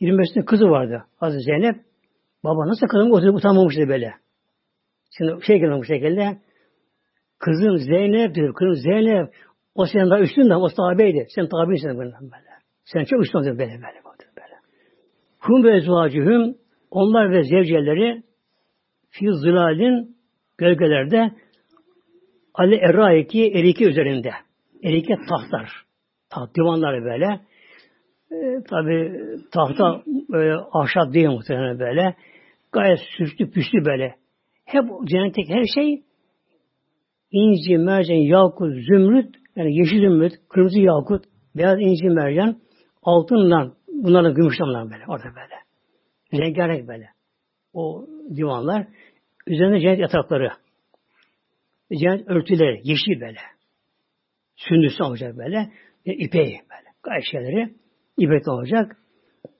[0.00, 1.76] 25'inde kızı vardı Hazreti Zeynep.
[2.44, 4.14] Baba nasıl kızım oturup utanmamıştı böyle.
[5.18, 6.38] Şimdi şey gelmiş şekilde
[7.38, 8.54] kızım Zeynep diyor.
[8.54, 9.34] Kızım Zeynep
[9.74, 11.26] o senin daha üstün de o sahabeydi.
[11.34, 12.14] Sen tabisin böyle.
[12.84, 13.82] Sen çok üstün böyle böyle.
[14.36, 14.56] böyle.
[15.40, 16.56] Hum ve ezvacühüm
[16.90, 18.22] onlar ve zevceleri
[19.10, 20.16] fi zilalin
[20.58, 21.30] gölgelerde
[22.54, 24.30] Ali Erraiki eriki üzerinde.
[24.84, 25.70] Erike tahtlar.
[26.30, 27.40] Taht divanları böyle.
[28.30, 29.20] E, Tabi
[29.52, 32.16] tahta böyle ahşap değil muhtemelen böyle.
[32.72, 34.14] Gayet süslü püslü böyle.
[34.64, 36.02] Hep cennetteki her şey
[37.30, 41.24] inci, mercan, yakut, zümrüt, yani yeşil zümrüt, kırmızı yakut,
[41.56, 42.60] beyaz inci, mercan,
[43.02, 45.54] altından, bunlarla gümüşten böyle, orada böyle.
[46.44, 47.08] Rengarenk böyle.
[47.72, 48.06] O
[48.36, 48.86] divanlar.
[49.46, 50.52] Üzerinde cennet yatakları.
[51.92, 52.80] Cennet örtüleri.
[52.84, 53.38] Yeşil böyle.
[54.56, 55.72] Sündüsü olacak böyle.
[56.06, 56.88] Ve ipeği böyle.
[57.02, 57.74] Gayet şeyleri
[58.18, 58.96] ipek olacak.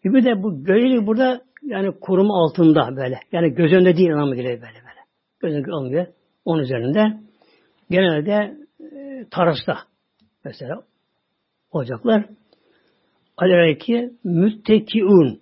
[0.04, 3.18] Bir de bu gölgelik burada yani koruma altında böyle.
[3.32, 5.00] Yani göz önünde değil anlamı geliyor böyle böyle.
[5.40, 6.06] Göz önünde olmuyor.
[6.44, 7.20] Onun üzerinde
[7.90, 9.89] genelde e, tarasta
[10.44, 10.82] mesela
[11.70, 12.26] olacaklar.
[13.36, 15.40] Aleraki müttekiun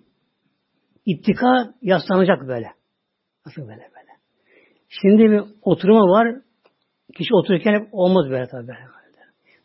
[1.05, 2.67] İttika yaslanacak böyle.
[3.45, 4.11] Nasıl böyle böyle.
[4.89, 6.41] Şimdi bir oturma var.
[7.17, 8.79] Kişi otururken hep olmaz böyle tabi böyle.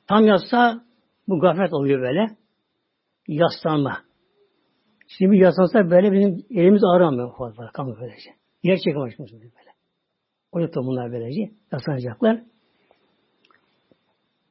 [0.07, 0.85] Tam yatsa
[1.29, 2.27] bu gaflet oluyor böyle.
[3.29, 3.99] Yaslanma.
[5.09, 7.71] Şimdi bir yaslansa böyle bizim elimiz ağrımıyor fazla.
[7.73, 8.31] Kalmıyor böylece.
[8.63, 9.71] Yer çekim açmış böyle.
[10.53, 12.43] O yüzden bunlar böylece yaslanacaklar.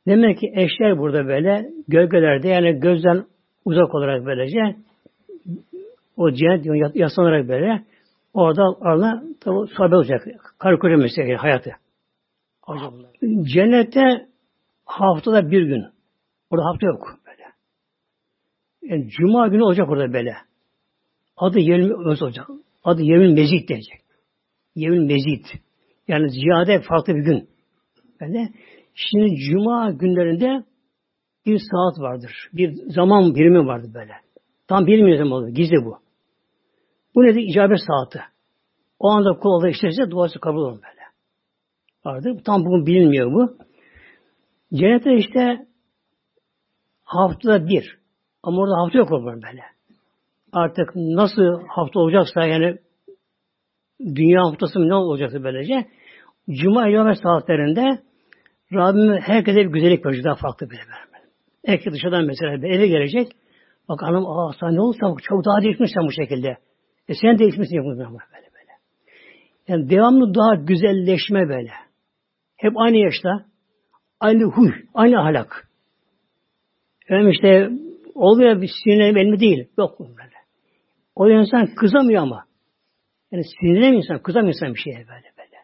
[0.08, 3.26] Demek ki eşler burada böyle gölgelerde yani gözden
[3.66, 4.76] uzak olarak böylece
[6.18, 7.84] o cennet yaslanarak böyle
[8.34, 10.28] orada arana tabi sahabe olacak.
[10.60, 11.72] Koca mesleki hayatı.
[13.54, 14.28] Cennette
[14.86, 15.86] haftada bir gün.
[16.49, 17.43] Orada hafta yok böyle.
[18.82, 20.36] Yani cuma günü olacak orada böyle.
[21.38, 22.47] Adı Yevmil olacak.
[22.84, 24.01] Adı Yevmil Mezid diyecek.
[24.76, 25.45] Yevmil Mezid.
[26.08, 27.49] Yani ziyade farklı bir gün.
[28.22, 28.49] Böyle.
[28.94, 30.64] Şimdi cuma günlerinde
[31.46, 32.32] bir saat vardır.
[32.54, 34.14] Bir zaman birimi vardır böyle.
[34.68, 35.48] Tam bilmiyorum olur.
[35.48, 35.98] Gizli bu.
[37.16, 37.41] Bu nedir?
[37.50, 38.20] İcabet saati.
[39.00, 41.04] O anda kul Allah işlerse duası kabul olur böyle.
[42.06, 42.44] Vardır.
[42.46, 43.58] Tam bugün bilinmiyor bu.
[44.74, 45.68] Cennette işte
[47.04, 47.98] haftada bir.
[48.44, 49.62] Ama orada hafta yok olur böyle.
[50.52, 52.78] artık nasıl hafta olacaksa yani
[54.02, 55.88] dünya haftası mı ne olacaksa böylece
[56.50, 58.04] Cuma yom saatlerinde
[58.74, 61.24] Rabbim herkese bir güzellik verecek daha farklı bir böyle.
[61.65, 63.32] Herkes dışarıdan mesela bir eve gelecek.
[63.89, 66.57] Bak hanım aa sen ne sen çok daha değişmişsin bu şekilde.
[67.07, 68.71] E sen değişmişsin yapın böyle böyle.
[69.67, 71.71] Yani devamlı daha güzelleşme böyle.
[72.57, 73.45] Hep aynı yaşta.
[74.19, 75.67] Aynı huy, aynı ahlak.
[77.09, 77.69] Yani işte
[78.15, 79.67] oluyor bir sinirlenim elmi değil.
[79.78, 80.34] Yok böyle.
[81.15, 82.45] O insan kızamıyor ama.
[83.32, 85.57] Yani sinirlenen insan, kızamıyor insan bir şeye böyle böyle.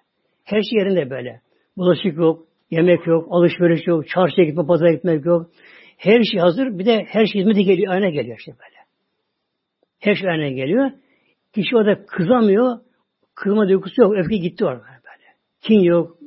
[0.43, 1.41] Her şey yerinde böyle.
[1.78, 5.49] Bulaşık yok, yemek yok, alışveriş yok, çarşıya gitme, pazara gitmek yok.
[5.97, 6.80] Her şey hazır.
[6.80, 8.80] Bir de her şey hizmeti geliyor, ayna geliyor işte böyle.
[9.99, 10.91] Her şey ayna geliyor.
[11.53, 12.80] Kişi orada kızamıyor.
[13.36, 14.13] Kızma duygusu yok.
[14.17, 15.28] Öfke gitti orada böyle.
[15.61, 16.17] Kin yok.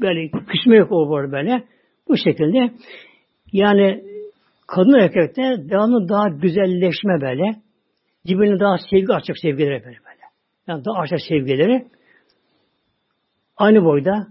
[0.00, 1.64] Böyle küsme yok o var böyle.
[2.08, 2.70] Bu şekilde
[3.52, 4.04] yani
[4.66, 7.60] kadın erkekte devamlı daha güzelleşme böyle.
[8.26, 10.22] Birbirine daha sevgi açacak sevgileri böyle böyle.
[10.66, 11.86] Yani daha açacak sevgileri
[13.56, 14.26] aynı boyda,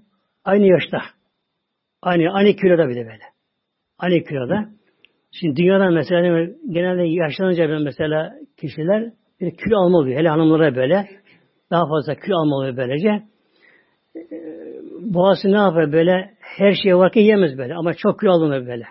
[0.45, 1.01] aynı yaşta.
[2.01, 3.23] Aynı, aynı kiloda bile böyle.
[3.99, 4.69] Aynı kiloda.
[5.31, 10.19] Şimdi dünyada mesela genelde yaşlanınca mesela kişiler bir kilo alma oluyor.
[10.19, 11.09] Hele hanımlara böyle.
[11.71, 13.23] Daha fazla kilo almalı böylece.
[15.01, 16.33] Boğazı ne yapar böyle?
[16.39, 17.75] Her şey varken yemez böyle.
[17.75, 18.85] Ama çok kilo alınır böyle.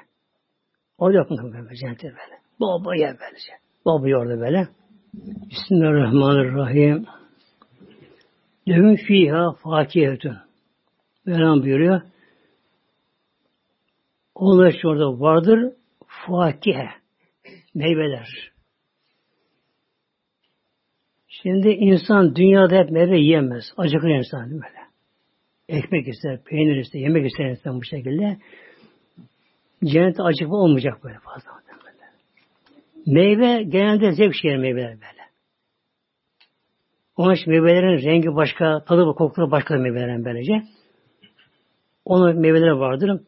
[0.98, 2.40] O da yapın böyle cennette böyle.
[2.60, 3.52] Bol yer böylece.
[3.84, 4.68] Bol orada böyle.
[5.50, 7.06] Bismillahirrahmanirrahim.
[8.68, 10.36] Lehum fiha fakihetun.
[11.26, 12.00] Mevlam buyuruyor.
[14.40, 15.72] Onlar için orada vardır
[16.06, 16.88] fakihe.
[17.74, 18.50] Meyveler.
[21.28, 23.64] Şimdi insan dünyada hep meyve yiyemez.
[23.76, 24.80] Acıkır insan böyle.
[25.68, 28.38] Ekmek ister, peynir ister, yemek ister insan bu şekilde.
[29.84, 31.50] Cennette acıkma olmayacak böyle fazla.
[31.84, 32.06] Böyle.
[33.06, 35.22] Meyve genelde zevk şeyler meyveler böyle.
[37.16, 40.62] Onun için meyvelerin rengi başka, tadı ve kokuları başka meyvelerin böylece.
[42.04, 43.20] Onun meyveleri vardır.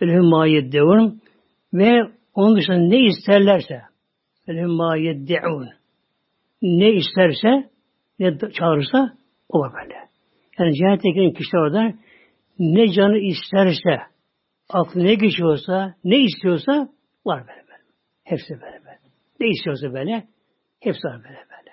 [0.00, 1.20] Ölüm mayet devun
[1.74, 2.02] ve
[2.34, 3.82] onun dışında ne isterlerse
[4.48, 5.68] ölüm mayet deun
[6.62, 7.70] ne isterse
[8.18, 9.12] ne çağırırsa
[9.48, 9.94] o var böyle.
[10.58, 11.94] Yani cennete giren orada
[12.58, 14.00] ne canı isterse
[14.68, 16.88] aklı ne geçiyorsa ne istiyorsa
[17.26, 17.82] var böyle böyle.
[18.24, 18.98] Hepsi böyle böyle.
[19.40, 20.24] Ne istiyorsa böyle
[20.80, 21.70] hepsi var böyle böyle.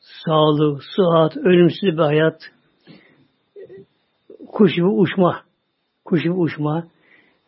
[0.00, 2.40] Sağlık, sıhhat, ölümsüz bir hayat,
[4.48, 5.42] kuş gibi uçma,
[6.04, 6.86] kuş gibi uçma,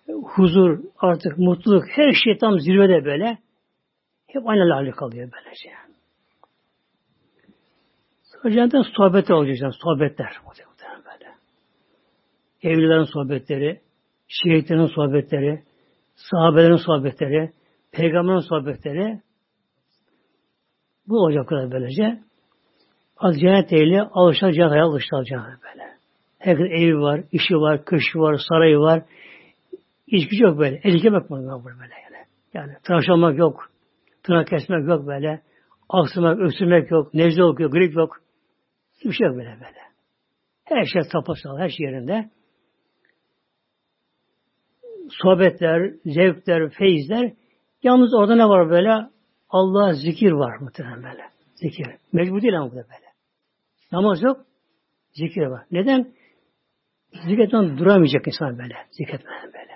[0.09, 3.39] huzur, artık mutluluk, her şey tam zirvede böyle.
[4.27, 5.71] Hep aynı hali kalıyor böylece.
[8.45, 9.75] Cennetten sohbetler olacak.
[9.75, 10.37] Sohbetler.
[10.83, 11.31] Böyle.
[12.63, 13.81] Evlilerin sohbetleri,
[14.29, 15.63] şehitlerin sohbetleri,
[16.15, 17.53] sahabelerin sohbetleri,
[17.93, 19.21] peygamberin sohbetleri
[21.09, 22.21] bu olacak kadar böylece.
[23.17, 25.89] Az cennet ehli alışacak cennete alışacak böyle.
[26.39, 29.03] Herkes evi var, işi var, köşkü var, sarayı var.
[30.13, 30.81] İçki yok böyle.
[30.85, 32.27] Ezikemek var böyle yani.
[32.55, 33.71] Yani tıraş olmak yok.
[34.23, 35.43] Tırnak kesmek yok böyle.
[35.89, 37.15] Aksırmak, öksürmek yok.
[37.15, 38.21] Nezle yok, grip yok.
[38.99, 39.83] Hiçbir şey yok böyle böyle.
[40.65, 42.31] Her şey tapasal, her şey yerinde.
[45.11, 47.33] Sohbetler, zevkler, feyizler.
[47.83, 49.09] Yalnız orada ne var böyle?
[49.51, 51.23] Allah zikir var muhtemelen böyle.
[51.55, 51.87] Zikir.
[52.13, 53.13] Mecbur değil ama bu da böyle.
[53.93, 54.47] Namaz yok.
[55.13, 55.65] Zikir var.
[55.71, 56.13] Neden?
[57.27, 58.75] Zikretten duramayacak insan böyle.
[58.91, 59.72] Zikretmeden böyle.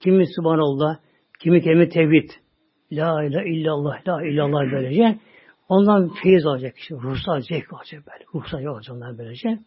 [0.00, 0.98] Kimi Subhanallah,
[1.42, 2.30] kimi kelime tevhid.
[2.92, 5.18] La ilahe illallah, la illallah böylece.
[5.68, 6.94] Ondan feyiz alacak işte.
[6.94, 8.24] Ruhsal zevk alacak böyle.
[8.34, 9.58] Ruhsal yok olacak onlar böylece.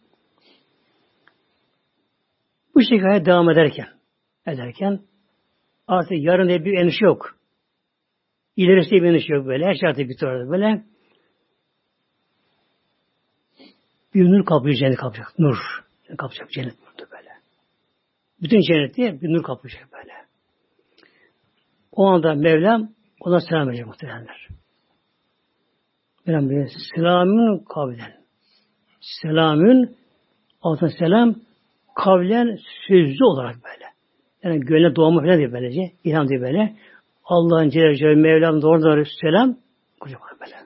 [2.74, 3.86] Bu şekilde devam ederken
[4.46, 5.00] ederken
[5.86, 7.36] artık yarın diye bir endişe yok.
[8.56, 9.64] İlerisi bir endişe yok böyle.
[9.66, 10.84] Her şey artık bitiyor böyle.
[14.14, 15.38] Bir nur kaplayacak, cennet kaplayacak.
[15.38, 15.56] Nur.
[16.18, 17.30] Kaplayacak cennet nurdu böyle.
[18.42, 20.23] Bütün cennet diye bir nur kaplayacak böyle.
[21.96, 22.88] O anda Mevlam
[23.20, 24.48] ona selam verecek muhtemelenler.
[26.24, 28.12] Peygamber selamün kavlen.
[29.22, 29.96] Selamün
[30.62, 31.34] altın selam
[31.94, 33.84] kavlen sözlü olarak böyle.
[34.42, 35.92] Yani gönle doğma falan diye böylece.
[36.04, 36.76] İlham diye böyle.
[37.24, 39.56] Allah'ın Celle Celle Mevlam doğru doğru selam
[40.00, 40.56] kucak böyle.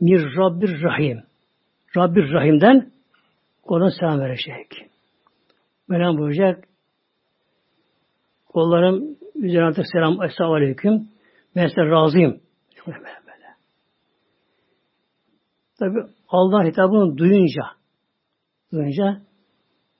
[0.00, 1.22] Mir Rabbir Rahim.
[1.96, 2.90] Rabbir Rahim'den
[3.64, 4.90] ona selam verecek.
[5.88, 6.64] Mevlam buyuracak.
[8.46, 10.22] Kollarım üzerine artık selam.
[10.22, 11.08] Esselamu Aleyküm.
[11.56, 12.40] Ben size razıyım.
[15.78, 17.62] Tabi Allah hitabını duyunca
[18.72, 19.20] duyunca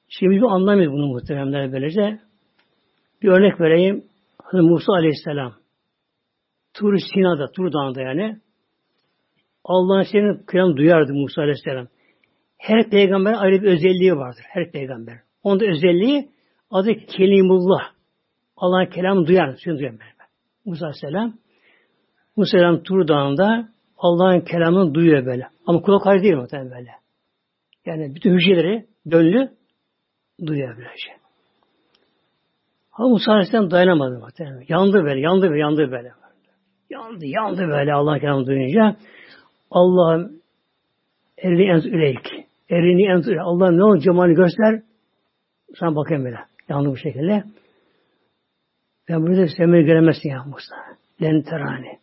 [0.09, 2.21] şimdi biz anlamıyoruz bunu muhteremler böylece.
[3.23, 4.05] Bir örnek vereyim.
[4.43, 5.55] Hazreti Musa Aleyhisselam
[6.75, 8.37] Tur Sina'da, Tur Dağı'nda yani
[9.65, 11.87] Allah'ın senin kıyam duyardı Musa Aleyhisselam.
[12.59, 14.45] Her peygamber ayrı bir özelliği vardır.
[14.49, 15.19] Her peygamber.
[15.43, 16.31] Onda özelliği
[16.71, 18.00] adı Kelimullah.
[18.61, 19.57] Allah'ın kelamı duyar.
[19.67, 20.03] Duyar böyle.
[20.65, 21.35] Musa Aleyhisselam.
[22.37, 25.47] Musa Aleyhisselam Tur Dağı'nda Allah'ın kelamını duyuyor böyle.
[25.67, 26.91] Ama kulak ayrı değil muhtemelen böyle.
[27.87, 29.51] Yani bütün hücreleri dönlü
[30.47, 31.11] duyuyor böylece.
[32.93, 34.65] Ama Musa Aleyhisselam dayanamadı muhtemelen.
[34.69, 36.13] Yandı böyle, yandı böyle, yandı böyle.
[36.91, 38.97] Yandı, yandı böyle Allah kelamı duyunca.
[39.71, 40.33] Allah'ım
[41.39, 42.29] elini enz üleyk.
[42.69, 43.41] Elini enz üleyk.
[43.45, 44.83] Allah'ım ne olur cemalini göster.
[45.79, 46.39] Sana bakayım böyle.
[46.69, 47.45] Yandı bu şekilde.
[49.11, 50.77] Ben burada sen beni göremezsin ya Musa.
[51.23, 51.99] Len terani.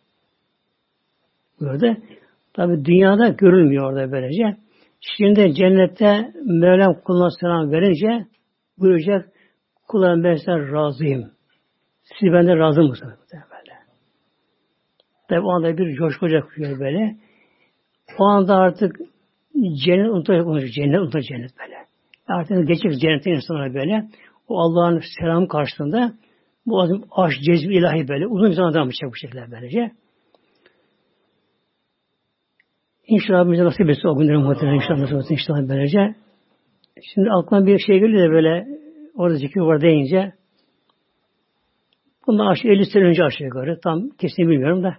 [1.60, 1.96] Buyurdu.
[2.54, 4.56] Tabi dünyada görülmüyor orada böylece.
[5.00, 8.26] Şimdi cennette Mevlam kuluna selam verince
[8.78, 9.28] buyuracak
[9.88, 11.30] kullarım ben size razıyım.
[12.02, 13.18] Siz benden razı mısınız?
[13.32, 13.78] Böyle.
[15.28, 17.16] Tabi o anda bir coşkuca kuruyor böyle.
[18.18, 18.96] O anda artık
[19.84, 21.76] cennet unutacak, cennet unutacak cennet böyle.
[22.26, 24.08] Artık geçecek cennetin insanlar böyle.
[24.48, 26.12] O Allah'ın selamı karşısında
[26.70, 28.26] bu azim aşk, cezbi ilahi böyle.
[28.26, 29.92] Uzun zaman devam edecek bu şekilde böylece.
[33.06, 36.14] İnşallah bize nasip etsin o günlerin muhtemelen inşallah nasip etsin inşallah böylece.
[37.14, 38.66] Şimdi aklıma bir şey geliyor da böyle
[39.14, 40.32] orada zikir var deyince
[42.26, 44.96] bundan aşağı 50 sene önce aşağı yukarı tam kesin bilmiyorum da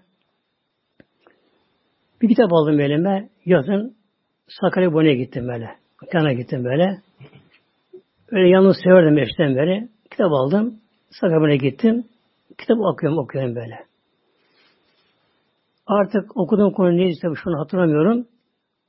[2.21, 3.95] bir kitap aldım elime yazın
[4.61, 5.69] Sakarya Bone'ye gittim böyle.
[6.11, 7.01] Kana gittim böyle.
[8.31, 9.89] Öyle yalnız severdim eşten beri.
[10.11, 10.79] Kitap aldım.
[11.11, 12.05] Sakarya Bone'ye gittim.
[12.57, 13.85] Kitabı okuyorum okuyorum böyle.
[15.87, 18.27] Artık okuduğum konu neyse şunu hatırlamıyorum.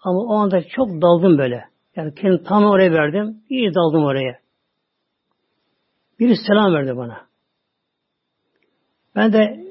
[0.00, 1.64] Ama o anda çok daldım böyle.
[1.96, 3.36] Yani kendimi tam oraya verdim.
[3.48, 4.38] İyi daldım oraya.
[6.18, 7.26] Biri selam verdi bana.
[9.16, 9.66] Ben de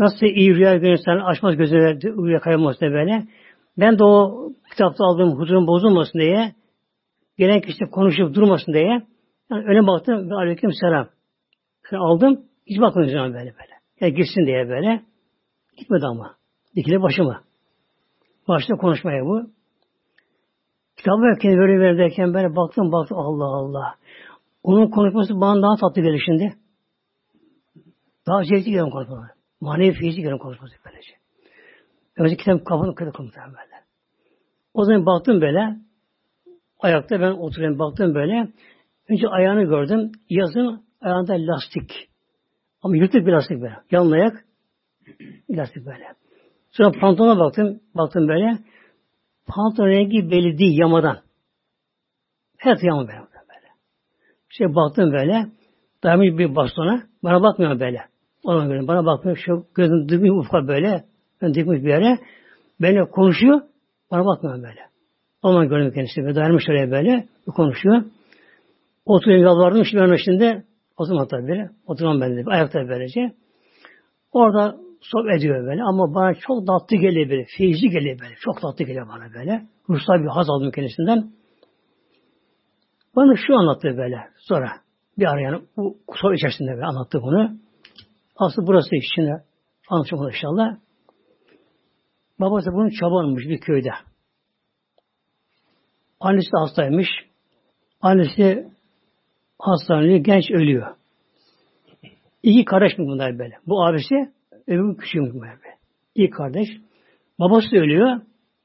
[0.00, 3.24] nasıl iyi rüya görürsen açmaz gözüne rüya kaybolmasın böyle.
[3.78, 6.54] Ben de o kitapta aldığım huzurun bozulmasın diye
[7.38, 9.02] gelen kişi konuşup durmasın diye
[9.52, 11.08] yani öne baktım ve aleyküm selam.
[11.92, 13.72] Yani aldım hiç bakmayacağım böyle böyle.
[14.00, 15.02] Yani gitsin diye böyle.
[15.76, 16.36] Gitmedi ama.
[16.76, 17.42] Dikile başıma.
[18.48, 19.50] Başta konuşmaya bu.
[20.96, 23.94] Kitabı erken böyle ver derken böyle baktım baktım Allah Allah.
[24.62, 26.54] Onun konuşması bana daha tatlı gelir şimdi.
[28.26, 29.32] Daha zevkli gelir konuşması.
[29.60, 31.12] Manevi fiizi gelir konuşması böylece.
[32.16, 33.82] Önce kitap kapanıp kırık böyle.
[34.74, 35.76] O zaman baktım böyle.
[36.80, 38.48] Ayakta ben oturuyorum baktım böyle.
[39.08, 40.12] Önce ayağını gördüm.
[40.30, 42.08] Yazın ayağında lastik.
[42.82, 43.76] Ama yırtık bir lastik böyle.
[43.90, 44.44] Yanlı ayak
[45.50, 46.04] lastik böyle.
[46.70, 47.80] Sonra pantolona baktım.
[47.94, 48.58] Baktım böyle.
[49.46, 51.18] Pantolon rengi belli değil yamadan.
[52.58, 53.18] Her yama böyle.
[53.18, 53.68] böyle.
[54.50, 55.46] İşte baktım böyle.
[56.02, 57.02] Dayanmış bir bastona.
[57.24, 58.00] Bana bakmıyor böyle.
[58.44, 59.36] Ona göre bana bakmıyor.
[59.36, 61.04] Şu gözüm dikmiş ufka böyle.
[61.42, 62.18] Ben dikmiş bir yere.
[62.80, 63.60] Benimle konuşuyor.
[64.10, 64.80] Bana bakmıyor böyle.
[65.42, 66.34] Ondan gördüm kendisi.
[66.34, 67.28] Dayanmış oraya böyle.
[67.46, 68.02] Konuşuyor.
[69.04, 69.84] Oturuyor yalvardım.
[69.84, 70.64] Şimdi ben şimdi
[70.96, 71.70] oturmam tabii böyle.
[71.86, 72.42] Oturmam ben de.
[72.46, 73.32] Ayakta böylece.
[74.32, 77.46] Orada sohbet ediyor böyle ama bana çok tatlı geliyor böyle.
[77.58, 78.34] Feyizli geliyor böyle.
[78.40, 79.66] Çok tatlı geliyor bana böyle.
[79.88, 81.32] Ruhsal bir haz aldım kendisinden.
[83.16, 84.16] Bana şu anlattı böyle.
[84.36, 84.72] Sonra
[85.18, 87.56] bir ara yani bu soru içerisinde böyle anlattı bunu.
[88.36, 89.44] Aslında burası içinde
[89.88, 90.76] anlatacağım inşallah.
[92.40, 93.90] Babası bunun çabanmış bir köyde.
[96.20, 97.08] Annesi hastaymış.
[98.00, 98.71] Annesi
[99.62, 100.94] hastanede genç ölüyor.
[102.42, 103.54] İki kardeş mi bunlar böyle?
[103.66, 104.14] Bu abisi
[104.66, 105.78] öbür küçüğü böyle.
[106.14, 106.68] İki kardeş.
[107.40, 108.20] Babası ölüyor.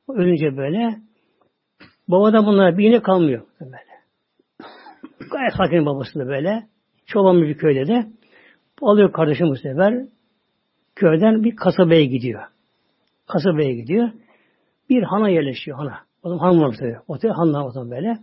[0.09, 0.97] Ölünce böyle.
[2.07, 3.45] Babadan bunlar bir yine kalmıyor.
[3.61, 3.77] Böyle.
[5.31, 6.67] Gayet sakin babası da böyle.
[7.05, 8.07] Çoban bir köyde de.
[8.81, 10.05] Alıyor kardeşim bu sefer.
[10.95, 12.43] Köyden bir kasabaya gidiyor.
[13.27, 14.09] Kasabaya gidiyor.
[14.89, 15.99] Bir hana yerleşiyor hana.
[16.23, 16.75] O zaman han var.
[17.07, 18.17] Otel hanla o zaman böyle.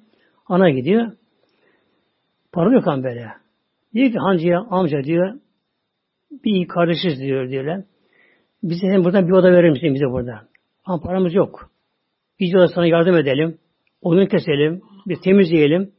[0.44, 1.12] Hana gidiyor.
[2.54, 3.26] Para yok han böyle.
[3.94, 5.34] Diyor ki hancıya amca diyor
[6.44, 7.84] bir kardeşiz diyor diyorlar.
[8.62, 10.48] Bize hem buradan bir oda verir misin bize buradan?
[10.84, 11.70] Ama paramız yok.
[12.40, 13.58] Biz de sana yardım edelim.
[14.02, 14.82] Oyun keselim.
[15.06, 15.92] Bir temizleyelim.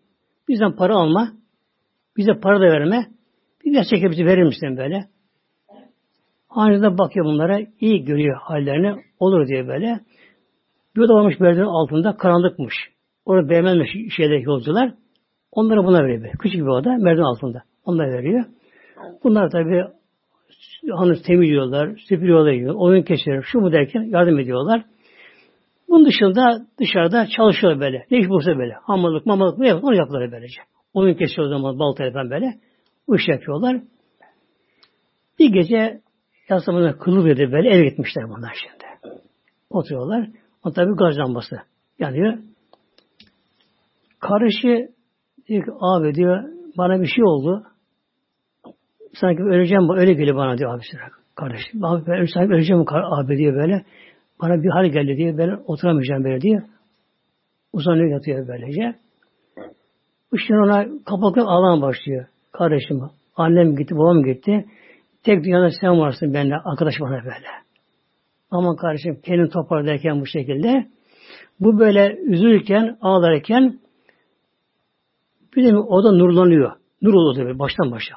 [0.47, 1.31] Bizden para alma.
[2.17, 3.07] Bize para da verme.
[3.65, 5.05] Bir gerçek bizi verir misin böyle?
[6.49, 7.59] Anında bakıyor bunlara.
[7.79, 9.03] iyi görüyor hallerini.
[9.19, 9.99] Olur diye böyle.
[10.95, 12.17] Bir oda varmış merdivenin altında.
[12.17, 12.73] Karanlıkmış.
[13.25, 14.93] Orada beğenmemiş şeyler yolcular.
[15.55, 16.33] Onlara buna veriyor.
[16.39, 17.63] Küçük bir oda merdiven altında.
[17.85, 18.45] Onlara veriyor.
[19.23, 19.83] Bunlar tabi
[20.91, 24.85] hanım temizliyorlar, süpürüyorlar, oyun kesiyor, şu mu derken yardım ediyorlar.
[25.89, 28.05] Bunun dışında dışarıda çalışıyor böyle.
[28.11, 28.73] Ne iş bulsa böyle.
[28.73, 29.89] Hamalık, mamalık ne yapıyor?
[29.89, 30.61] Onu yapıyorlar böylece.
[30.93, 32.53] Oyun kesiyor o zaman baltayla falan böyle.
[33.07, 33.81] Bu iş yapıyorlar.
[35.39, 36.01] Bir gece
[36.49, 39.13] Yasamına kılı böyle eve gitmişler bunlar şimdi.
[39.69, 40.29] Oturuyorlar.
[40.63, 41.55] O tabi gaz lambası
[41.99, 42.37] yanıyor.
[44.19, 44.94] Karışı
[45.47, 46.43] diyor ki abi diyor
[46.77, 47.63] bana bir şey oldu.
[49.13, 50.97] Sanki öleceğim öyle geliyor bana diyor abisi.
[51.35, 53.85] Kardeşim abi ben sanki öleceğim abi diyor böyle.
[54.41, 56.63] Bana bir hal geldi diye ben oturamayacağım böyle diye.
[57.73, 58.95] Uzanıyor yatıyor böylece.
[60.33, 62.25] İşte ona kapaklı alan başlıyor.
[62.51, 63.01] Kardeşim,
[63.35, 64.65] annem gitti, babam gitti.
[65.23, 67.47] Tek dünyada sen varsın benimle, arkadaş bana böyle.
[68.51, 70.87] Aman kardeşim kendini toparlarken bu şekilde.
[71.59, 73.79] Bu böyle üzülürken, ağlarken
[75.55, 76.71] bir de o da nurlanıyor.
[77.01, 78.15] Nur oluyor böyle baştan başa.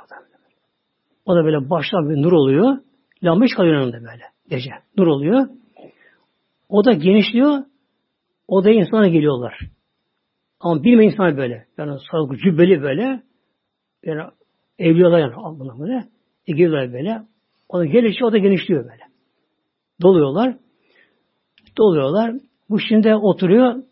[1.27, 2.79] O da böyle baştan bir nur oluyor.
[3.23, 4.71] Lamba hiç kalıyor önünde böyle gece.
[4.97, 5.49] Nur oluyor.
[6.69, 7.65] O da genişliyor.
[8.49, 9.59] Odaya insana geliyorlar.
[10.61, 11.67] Ama bilmeyen insan böyle.
[11.79, 13.23] Yani sağlıklı cübbeli böyle.
[14.05, 14.23] Yani
[14.79, 16.05] evliyalar yani buna böyle.
[16.47, 17.23] E geliyorlar böyle.
[17.69, 19.03] O da gelişiyor, o da genişliyor böyle.
[20.03, 20.57] Doluyorlar.
[21.79, 22.35] Doluyorlar.
[22.71, 23.83] Bu şimdi oturuyor.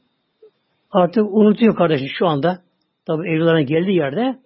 [0.90, 2.65] Artık unutuyor kardeşim şu anda.
[3.06, 4.38] Tabi evlilerin geldiği yerde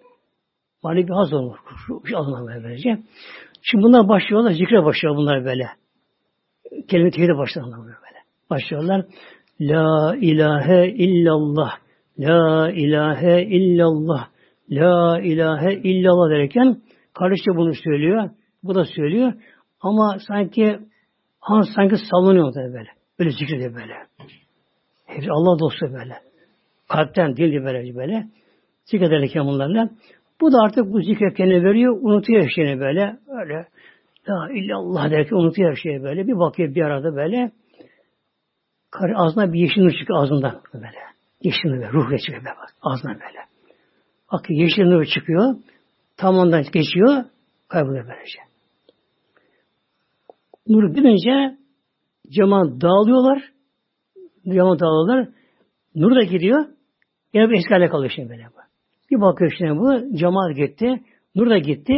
[0.83, 1.57] mani bir haz olur.
[2.15, 2.97] Alınma böylece.
[3.61, 4.51] Şimdi bunlar başlıyorlar.
[4.51, 5.67] Zikre başlıyor bunlar böyle.
[6.87, 8.19] Kelime tevhide başlıyorlar böyle.
[8.49, 9.05] Başlıyorlar.
[9.61, 11.71] La ilahe illallah.
[12.19, 14.27] La ilahe illallah.
[14.71, 16.81] La ilahe illallah derken
[17.13, 18.29] kardeş de bunu söylüyor.
[18.63, 19.33] Bu da söylüyor.
[19.81, 20.79] Ama sanki
[21.39, 22.89] han sanki sallanıyor da böyle.
[23.19, 23.93] Böyle zikrediyor böyle.
[25.05, 26.13] Hepsi Allah dostu böyle.
[26.87, 28.27] Kalpten değil böyle böyle.
[28.85, 29.89] Zikrederken bunlarla.
[30.41, 31.97] Bu da artık bu zikre kendine veriyor.
[32.01, 33.17] Unutuyor her şeyini böyle.
[33.27, 33.67] Öyle.
[34.29, 36.27] La illallah derken unutuyor her şeyi böyle.
[36.27, 37.51] Bir bakıyor bir arada böyle.
[38.91, 40.99] Karı ağzına bir yeşil nur çıkıyor ağzından böyle.
[41.41, 41.93] Yeşil nur.
[41.93, 42.55] Ruh çıkıyor böyle.
[42.81, 43.39] Ağzından böyle.
[44.29, 45.55] Akıyor yeşil nur çıkıyor.
[46.17, 47.23] Tam ondan geçiyor.
[47.67, 48.39] Kayboluyor böylece.
[50.67, 51.57] Nur binince
[52.29, 53.51] cama dağılıyorlar.
[54.55, 55.29] Cama dağılıyorlar.
[55.95, 56.65] Nur da gidiyor.
[57.33, 58.47] Yine bir eski hale kalıyor şimdi böyle.
[59.11, 60.17] Bir bakıyor şimdi bu.
[60.17, 61.01] Cemaat gitti.
[61.35, 61.93] Nur da gitti.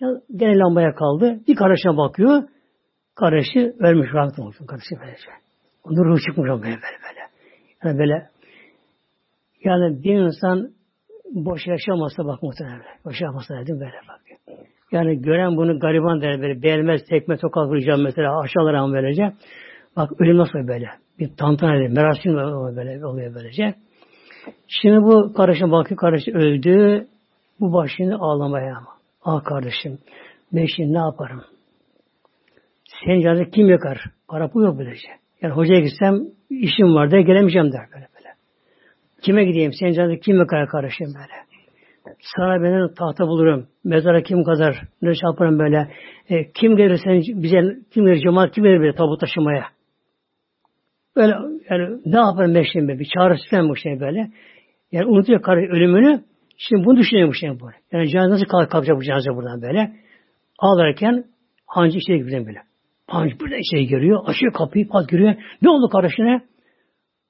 [0.00, 1.40] Ya, gene lambaya kaldı.
[1.48, 2.42] Bir kardeşine bakıyor.
[3.14, 4.14] Kardeşi ölmüş.
[4.14, 4.56] Rahmet olmuş.
[4.68, 5.30] Kardeşi böylece.
[5.86, 7.20] Nur ruh çıkmış böyle böyle böyle.
[7.84, 8.28] Yani böyle
[9.64, 10.68] yani bir insan
[11.34, 12.82] boş yaşamasa bak muhtemelen.
[13.04, 14.20] Boş yaşamasa dedim böyle bak.
[14.92, 19.32] Yani gören bunu gariban der böyle beğenmez tekme tokat vuracağım mesela aşağılar ama böylece.
[19.96, 20.86] Bak ölüm nasıl böyle.
[21.18, 21.88] Bir tantana.
[21.88, 23.74] Merasim böyle oluyor böylece.
[24.68, 27.06] Şimdi bu kardeşim bakıyor kardeşim öldü.
[27.60, 28.88] Bu başını ağlamaya ama.
[29.24, 29.98] Ah kardeşim
[30.52, 31.44] ben şimdi ne yaparım?
[33.04, 33.98] Senin canını kim yakar?
[34.28, 35.08] Para bu yok böylece.
[35.42, 36.20] Yani hocaya gitsem
[36.50, 38.28] işim var da gelemeyeceğim der böyle böyle.
[39.22, 39.72] Kime gideyim?
[39.72, 41.48] Senin canını kim yakar kardeşim böyle?
[42.36, 43.66] Sana benim tahta bulurum.
[43.84, 44.82] Mezara kim kazar?
[45.02, 45.92] Ne yaparım böyle?
[46.28, 49.64] E, kim gelir sen bize kim gelir cemaat kim gelir böyle tabut taşımaya?
[51.18, 51.32] Böyle
[51.70, 54.30] yani ne yaparım ben şimdi bir çaresiz bu şey böyle.
[54.92, 56.24] Yani unutuyor karı ölümünü.
[56.56, 57.76] Şimdi bunu düşünüyor bu şey böyle.
[57.92, 59.96] Yani cenaze nasıl kalk, kalkacak bu cenaze buradan böyle.
[60.58, 61.24] Ağlarken
[61.66, 62.62] hancı içeri gidelim böyle.
[63.06, 64.20] Hancı burada içeri giriyor.
[64.26, 65.34] Açıyor kapıyı pat giriyor.
[65.62, 66.42] Ne oldu kardeşine?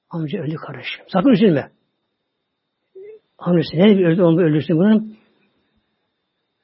[0.09, 1.05] Amca öldü kardeşim.
[1.07, 1.69] Sakın üzülme.
[3.37, 5.17] Amcası ne öldü onu öldürsün bunun?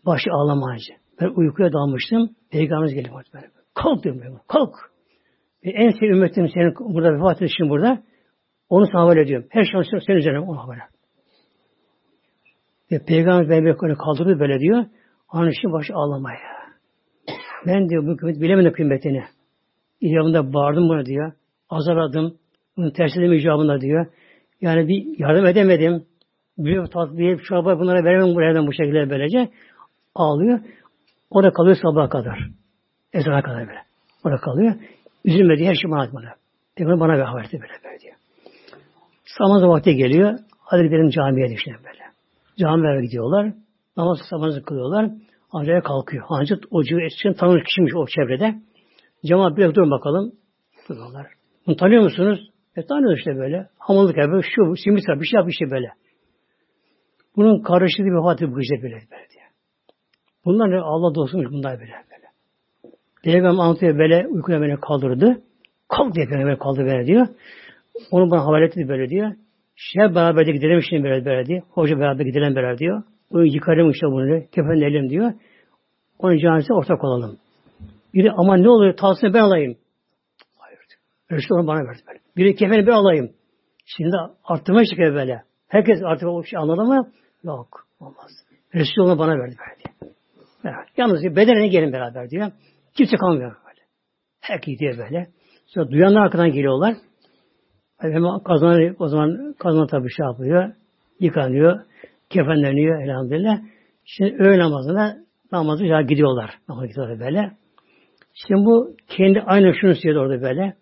[0.06, 0.96] Başı ağlamayınca.
[1.22, 2.30] Ben uykuya dalmıştım.
[2.52, 3.24] Peygamberimiz geliyor.
[3.34, 3.48] Böyle.
[3.74, 4.40] Kalk diyorum.
[4.48, 4.95] Kalk.
[5.66, 8.04] En sevdiğim ümmetim senin burada vefat edişin burada.
[8.70, 9.48] Onu sana havale ediyorum.
[9.50, 10.82] Her şey senin üzerine onu havale.
[12.92, 14.86] Ve Peygamber beni böyle kaldırdı böyle diyor.
[15.50, 16.40] İçin başı ağlamaya.
[17.68, 19.24] Ben diyor bu kıymet bilemedim kıymetini.
[20.02, 21.32] İcabında bağırdım buna diyor.
[21.70, 22.38] Azarladım.
[22.78, 24.06] Bunu tersledim icabında diyor.
[24.62, 26.06] Yani bir yardım edemedim.
[26.58, 29.50] Bir tatlıya, bir çorba bunlara veremem buradan bu şekilde böylece.
[30.16, 30.60] Ağlıyor.
[31.30, 32.40] O da kalıyor sabaha kadar.
[33.14, 33.80] Ezana kadar böyle.
[34.24, 34.76] O da kalıyor.
[35.26, 36.26] Üzülme diye her şey bana atmadı.
[36.76, 38.16] Peygamber bana bir haber böyle böyle diyor.
[39.38, 40.40] Samazı vakti geliyor.
[40.60, 42.04] Hadi gidelim camiye düşünelim böyle.
[42.58, 43.54] Camilere gidiyorlar.
[43.98, 45.12] Namaz sabahınızı kılıyorlar.
[45.52, 46.26] Ancak kalkıyor.
[46.30, 48.56] Ancak o için tanır kişiymiş o çevrede.
[49.26, 50.32] Cemaat bir durun bakalım.
[50.90, 51.28] Duruyorlar.
[51.68, 52.50] Bunu tanıyor musunuz?
[52.76, 53.70] E tanıyoruz işte böyle.
[53.80, 54.46] Hamallık yapıyor.
[54.56, 55.90] Şu, simit bir şey yapıyor işte böyle.
[57.36, 58.94] Bunun karıştığı bir vefatı bu işte böyle.
[58.94, 59.46] böyle diye.
[60.46, 60.80] Bunlar ne?
[60.80, 61.94] Allah dostumuş bunlar böyle.
[63.26, 63.34] Böyle.
[63.34, 65.42] Peygamber anlatıyor böyle uykuya beni kaldırdı.
[65.90, 67.28] Kalk diye beni kaldırdı böyle diyor.
[68.12, 69.32] Onu bana havale etti böyle diyor.
[69.76, 71.62] Şey beraber de gidelim şimdi böyle böyle diyor.
[71.72, 73.04] Hoca beraber gidelim beraber diyor.
[73.32, 74.42] Onu yıkarım işte bunu.
[74.52, 75.34] Kefenleyelim diyor.
[76.20, 77.38] Onun cenazesine ortak olalım.
[78.14, 78.98] Biri ama ne oluyor?
[78.98, 79.78] Tavsiyeni ben alayım.
[80.58, 81.40] Hayır diyor.
[81.40, 82.20] Resul bana verdi böyle.
[82.38, 83.32] Biri kefeni ben alayım.
[83.86, 85.44] Şimdi arttırma çıkıyor böyle.
[85.68, 87.12] Herkes artık o şey anladı mı?
[87.44, 87.88] Yok.
[88.00, 88.32] Olmaz.
[88.76, 90.14] Resul bana verdi böyle diyor.
[90.64, 90.88] Evet.
[90.98, 92.52] Yalnız bedenine gelin beraber diyor.
[92.96, 93.82] Kimse kalmıyor böyle.
[94.42, 95.28] Herkes gidiyor böyle.
[95.66, 96.96] Sonra duyanlar arkadan geliyorlar.
[97.98, 100.74] Hemen kazanı, o zaman kazanı tabii şey yapıyor.
[101.20, 101.80] Yıkanıyor.
[102.30, 103.60] Kefenleniyor elhamdülillah.
[104.06, 105.18] Şimdi öğle namazına
[105.52, 106.50] namazı ya gidiyorlar.
[106.70, 107.52] Namazı gidiyorlar böyle.
[108.34, 110.74] Şimdi bu kendi aynı şunu söyledi orada böyle.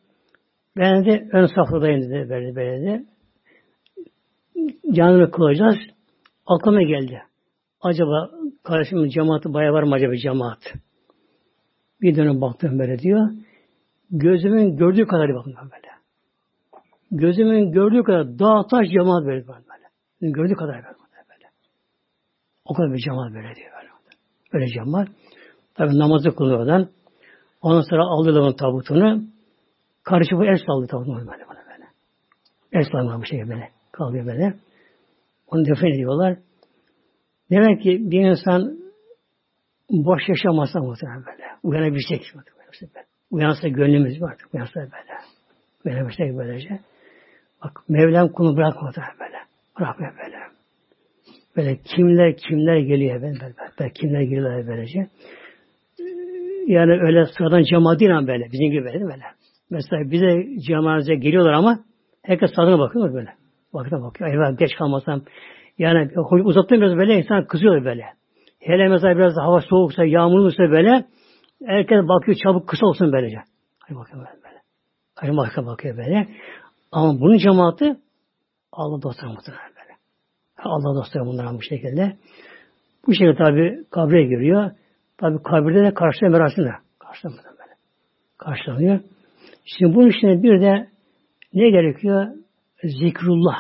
[0.78, 3.06] Ben de ön safhadayım dedi böyle böyle de.
[4.94, 5.78] Canını kılacağız.
[6.46, 7.22] Aklıma geldi.
[7.82, 8.30] Acaba
[8.64, 10.74] kardeşimin cemaati bayağı var mı acaba cemaat?
[12.04, 13.30] Bir dönem baktım böyle diyor.
[14.12, 15.94] Gözümün gördüğü kadar baktım böyle.
[17.12, 20.32] Gözümün gördüğü kadar dağ taş cemaat böyle böyle.
[20.34, 20.86] Gördüğü kadar böyle.
[20.86, 21.48] böyle.
[22.66, 23.72] O kadar bir cemaat böyle diyor.
[23.78, 23.90] Böyle,
[24.54, 25.08] böyle cemaat.
[25.76, 26.88] Tabi namazı kılıyorlar.
[27.62, 29.24] Ondan sonra aldılar onun tabutunu.
[30.04, 31.62] Karışı bu el saldı tabutunu böyle böyle.
[31.70, 31.88] böyle.
[32.72, 33.70] El saldı bu şekilde böyle.
[33.92, 34.54] Kalıyor böyle.
[35.48, 36.38] Onu defen ediyorlar.
[37.50, 38.83] Demek ki bir insan
[39.94, 41.44] boş yaşamasa muhtemelen böyle.
[41.64, 42.22] Uyanabilecek.
[43.32, 44.36] Uyansa gönlümüz var.
[44.54, 45.14] Uyansa böyle.
[45.86, 46.80] Uyanabilecek böylece.
[47.64, 49.38] Bak Mevlam kulu bırakmadı böyle.
[49.80, 50.38] Bırakmıyor böyle.
[51.58, 53.40] Böyle kimler kimler geliyor böyle.
[53.42, 55.08] böyle, böyle kimler geliyorlar böylece.
[56.68, 58.52] Yani öyle sıradan cemaat değil ama böyle.
[58.52, 59.24] Bizim gibi böyle böyle.
[59.70, 61.80] Mesela bize cemaate geliyorlar ama
[62.24, 63.30] herkes tadına bakıyor böyle.
[63.74, 64.30] Bakına bakıyor.
[64.30, 65.22] Eyvah geç kalmasam.
[65.78, 66.12] Yani
[66.44, 68.06] uzattım biraz böyle insan kızıyor böyle.
[68.64, 71.06] Hele mesela biraz hava soğuksa, yağmurluysa böyle
[71.66, 73.38] herkes bakıyor çabuk kısa olsun böylece.
[73.80, 74.44] Hadi bakıyor böyle.
[74.44, 74.62] böyle.
[75.16, 76.28] Hadi bakıyor, bakıyor böyle.
[76.92, 77.96] Ama bunun cemaati
[78.72, 79.98] Allah dostları muhtemelen böyle.
[80.58, 82.18] Allah dostları bunlar bu şekilde.
[83.08, 84.72] Bu şekilde tabi kabre giriyor.
[85.18, 86.72] Tabi kabirde de karşılıyor merasimde.
[87.00, 87.76] Karşılanıyor böyle.
[88.38, 89.00] Karşılanıyor.
[89.66, 90.90] Şimdi bunun içinde bir de
[91.54, 92.28] ne gerekiyor?
[92.84, 93.58] Zikrullah.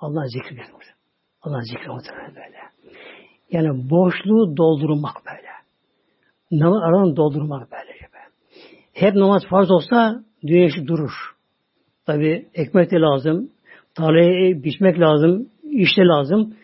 [0.00, 0.62] Allah zikri.
[1.42, 2.61] Allah zikri muhtemelen böyle.
[3.52, 5.48] Yani boşluğu doldurmak böyle.
[6.50, 7.92] Namaz aranı doldurmak böyle.
[8.92, 11.12] Hep namaz farz olsa işi durur.
[12.06, 13.50] Tabi ekmek de lazım,
[13.94, 16.54] tarlayı biçmek lazım, işte lazım.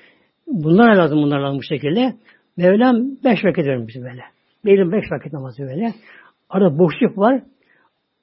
[0.46, 2.14] Bunlar lazım, bunlar lazım bu şekilde.
[2.56, 4.22] Mevlam beş vakit vermiş böyle.
[4.64, 5.94] Benim beş vakit namazı böyle.
[6.50, 7.42] Arada boşluk var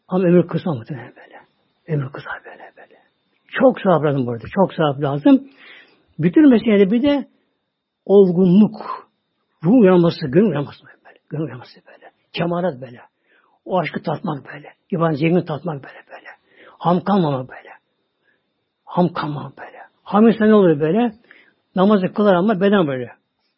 [0.08, 1.36] ama ömür kısa muhtemelen böyle.
[1.88, 3.00] Ömür kısa böyle böyle.
[3.48, 4.46] Çok sevap lazım burada.
[4.56, 5.48] Çok sevap lazım.
[6.20, 7.26] Bütün meselede bir de
[8.06, 9.10] olgunluk.
[9.64, 11.20] Ruh uyanması, gönül uyanması böyle.
[11.30, 12.12] Gönül uyanması böyle.
[12.34, 13.02] Kemalat böyle.
[13.66, 14.70] O aşkı tatmak böyle.
[14.92, 16.30] İbadet zevkini tatmak böyle böyle.
[16.80, 17.70] Ham kalmamak böyle.
[18.86, 19.78] Ham kalmamak böyle.
[20.04, 21.14] Ham insan ne olur böyle?
[21.76, 23.12] Namazı kılar ama beden böyle.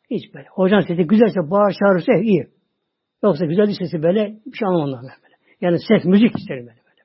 [0.10, 0.48] Hiç böyle.
[0.50, 2.48] Hocam sesi güzelse bağır çağırırsa iyi.
[3.24, 5.36] Yoksa güzel sesi böyle bir şey anlamam böyle.
[5.62, 6.80] Yani ses, müzik isterim böyle.
[6.86, 7.02] böyle.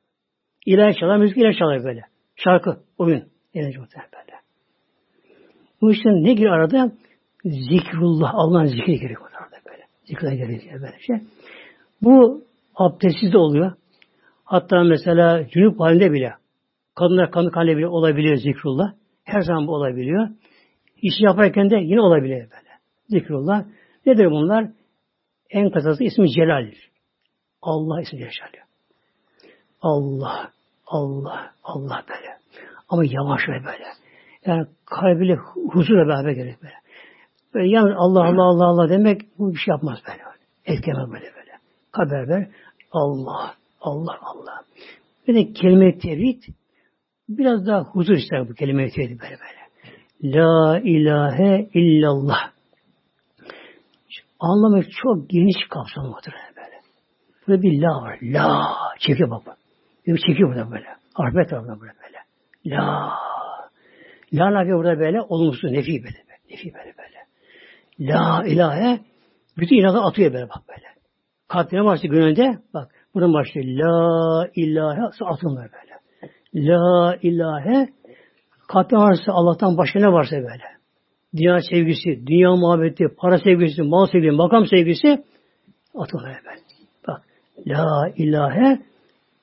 [0.66, 2.02] İlahi çalar, müzik ilahi çalar böyle.
[2.36, 3.24] Şarkı, oyun.
[3.54, 4.40] Yani böyle.
[5.80, 6.92] Bu işte ne gibi arada?
[7.44, 9.82] Zikrullah, Allah'ın zikri gerekiyor orada böyle.
[10.04, 11.16] Zikre gerekiyor böyle şey.
[12.02, 13.72] Bu abdestsiz de oluyor.
[14.44, 16.34] Hatta mesela cünüp halinde bile
[16.94, 18.92] kadınlar kanı halinde bile olabiliyor zikrullah.
[19.24, 20.28] Her zaman bu olabiliyor.
[21.02, 22.70] İşi yaparken de yine olabiliyor böyle.
[23.08, 23.64] Zikrullah.
[24.06, 24.70] Nedir bunlar?
[25.50, 26.90] En kısası ismi Celal'dir.
[27.62, 28.64] Allah ismi Celal.
[29.82, 30.50] Allah,
[30.86, 32.36] Allah, Allah böyle.
[32.88, 33.84] Ama yavaş ve böyle.
[34.46, 35.34] Yani kalbiyle
[35.72, 36.74] huzurla beraber gerek böyle.
[37.54, 40.22] Böyle yalnız Allah Allah Allah Allah demek bu bir şey yapmaz böyle.
[40.64, 41.52] Etkemez böyle böyle.
[41.92, 42.48] Haber ver.
[42.92, 44.62] Allah, Allah, Allah.
[45.28, 46.42] Bir de kelime-i tevhid
[47.28, 49.62] biraz daha huzur ister bu kelime-i tevhid böyle böyle.
[50.22, 52.50] La ilahe illallah.
[54.40, 56.16] Anlamı çok geniş kapsamlı
[56.56, 56.80] böyle.
[57.46, 58.18] Burada bir la var.
[58.22, 58.66] La.
[58.98, 59.56] Çekiyor bak.
[60.06, 60.86] Bir çekiyor burada böyle.
[61.14, 62.18] Arpet tarafından böyle böyle.
[62.76, 63.12] La.
[64.32, 66.24] La nafi burada böyle olumsuz nefi böyle.
[66.50, 67.11] Nefi böyle böyle.
[68.00, 69.00] La ilahe
[69.58, 70.86] bütün inadı atıyor böyle bak böyle.
[71.48, 73.66] Kalbine başlıyor gönlünde bak buradan başlıyor.
[73.66, 75.82] La ilahe atın böyle.
[76.54, 77.88] La ilahe
[78.68, 80.64] kalbine varsa Allah'tan başka ne varsa böyle.
[81.36, 85.24] Dünya sevgisi, dünya muhabbeti, para sevgisi, mal sevgisi, makam sevgisi
[85.94, 86.38] atın böyle.
[87.08, 87.22] Bak.
[87.66, 88.82] La ilahe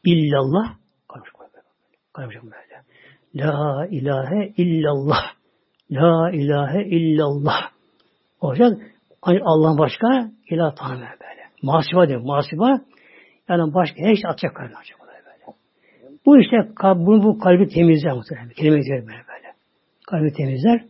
[0.03, 0.75] illallah
[1.07, 1.63] kalmış böyle.
[2.13, 2.79] Kalmış böyle.
[3.35, 5.33] La ilahe illallah.
[5.91, 7.78] La ilahe illallah.
[8.41, 8.77] Olacak.
[9.21, 10.07] Hani Allah'ın başka
[10.49, 11.41] ilah tanımıyor böyle.
[11.61, 12.21] Masiba diyor.
[12.21, 12.81] Masiba
[13.49, 15.55] yani başka her şey atacak kalbine olacak böyle.
[16.25, 18.49] Bu işte bu, bu kalbi temizler muhtemelen.
[18.49, 19.53] Kelime böyle böyle.
[20.07, 20.85] Kalbi temizler.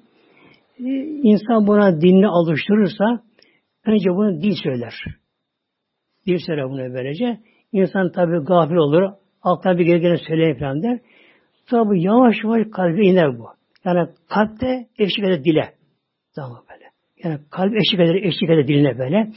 [0.79, 0.83] Ee,
[1.23, 3.23] insan buna dinini alıştırırsa
[3.85, 4.93] önce bunu dil söyler.
[6.27, 7.39] Dil söyler bunu böylece.
[7.71, 9.11] İnsan tabi gafil olur.
[9.43, 10.99] Aklına bir geri gelen söyleyeyim falan der.
[11.69, 13.47] Tabi yavaş yavaş kalbe iner bu.
[13.85, 15.73] Yani kalpte eşlik eder dile.
[16.35, 16.68] Tamam.
[17.23, 19.27] Yani kalp eşlik eder, eşlik eder diline böyle.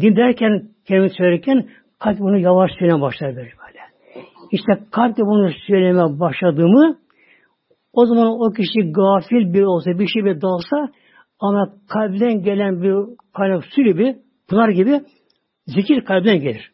[0.00, 1.68] Dil derken, kelime söylerken
[1.98, 3.50] kalp bunu yavaş söylemeye başlar böyle.
[4.52, 6.98] İşte kalp de bunu söylemeye başladığımı
[7.92, 10.92] o zaman o kişi gafil bir olsa, bir şey bir dalsa
[11.40, 14.16] ama kalpten gelen bir kaynak su gibi,
[14.48, 15.00] pınar gibi
[15.66, 16.70] zikir kalpten gelir.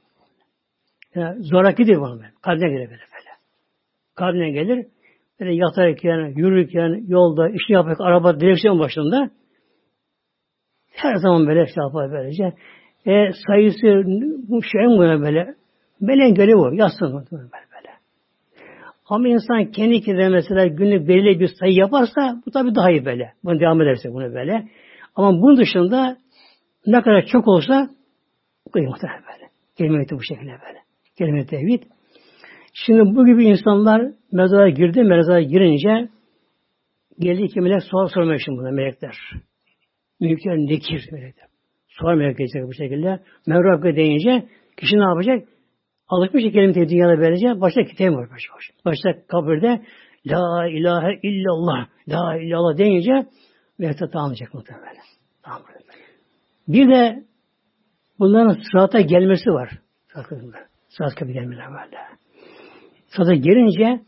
[1.14, 2.32] Yani zorakidir bunu böyle.
[2.43, 3.31] Kalpten gelir böyle böyle.
[4.14, 4.86] Kalpten gelir.
[5.40, 9.31] Böyle yatarken, yürürken, yolda, işini yaparken, araba direksiyon başında
[10.90, 12.44] her zaman böyle şey böylece.
[13.06, 14.02] E, sayısı
[14.48, 15.54] bu şey mi böyle?
[16.00, 16.74] Melen göre bu.
[16.74, 17.90] Yazsın böyle böyle.
[19.06, 23.32] Ama insan kendi kendine mesela günlük belirli bir sayı yaparsa bu tabii daha iyi böyle.
[23.44, 24.68] Bunu devam ederse bunu böyle.
[25.14, 26.16] Ama bunun dışında
[26.86, 27.88] ne kadar çok olsa
[28.74, 29.50] muhtemelen böyle.
[29.78, 30.78] Kelime bu şekilde böyle.
[31.18, 31.82] Kelime tevhid.
[32.74, 36.08] Şimdi bu gibi insanlar mezara girdi, mezara girince
[37.18, 39.14] geldi ki melek sual sormaya şimdi buna melekler.
[40.20, 41.48] Mülkler nekir melekler.
[41.88, 43.20] Sual melek gelecek bu şekilde.
[43.47, 45.48] Mevrakı deyince kişi ne yapacak?
[46.09, 48.28] Alışmış kelime tevhid dünyada böylece başta kitap var.
[48.30, 49.82] Başta, başta kabirde
[50.26, 53.26] La ilahe illallah La illallah deyince
[53.78, 54.94] melekler tamamlayacak muhtemelen.
[55.42, 55.62] Tamam.
[56.68, 57.24] Bir de
[58.18, 59.70] bunların sırata gelmesi var.
[60.88, 61.98] Sırat kapı gelmeler böyle.
[63.06, 64.05] Sırata gelince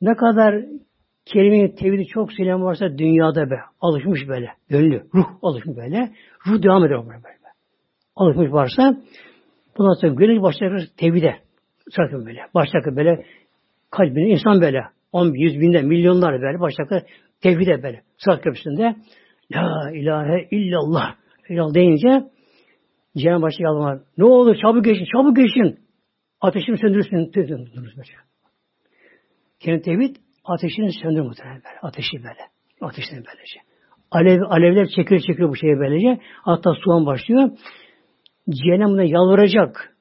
[0.00, 0.64] ne kadar
[1.26, 3.60] kelime tevhidi çok söyleyen varsa dünyada be.
[3.80, 4.50] Alışmış böyle.
[4.68, 5.02] Gönlü.
[5.14, 6.12] Ruh alışmış böyle.
[6.46, 7.24] Ruh devam ediyor böyle.
[7.24, 7.38] böyle.
[8.16, 8.96] Alışmış varsa
[9.78, 11.34] bundan sonra gönül başlar tevhide.
[11.90, 12.40] Sıratı böyle.
[12.54, 13.24] Başlar böyle
[13.90, 14.82] kalbini insan böyle.
[15.12, 16.60] On, yüz binde, milyonlar böyle.
[16.60, 17.02] Başlar
[17.40, 18.02] tevhide böyle.
[18.16, 18.96] Sırat köprüsünde
[19.52, 21.14] La ilahe illallah.
[21.48, 22.24] İllallah deyince
[23.16, 23.98] Cenab-ı Başka yalvar.
[24.18, 25.78] Ne olur çabuk geçin, çabuk geçin.
[26.40, 27.30] Ateşini söndürürsün.
[27.34, 28.02] Söndürürsün.
[29.60, 31.78] Kendi tevhid ateşini söndür muhtemelen böyle.
[31.82, 32.40] Ateşi böyle.
[32.80, 33.60] Ateşini böylece.
[34.10, 36.20] Alev, alevler çekiyor çekiyor bu şeye böylece.
[36.42, 37.50] Hatta soğan başlıyor.
[38.50, 39.96] Cehennem buna yalvaracak.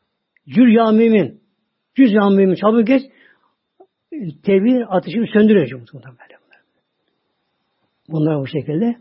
[0.48, 1.42] Cür ya mümin.
[1.96, 2.56] Cüz ya mümin.
[2.56, 3.02] Çabuk geç.
[4.44, 6.34] Tevhid ateşini söndürecek muhtemelen böyle.
[8.10, 8.96] Bunlar bu şekilde.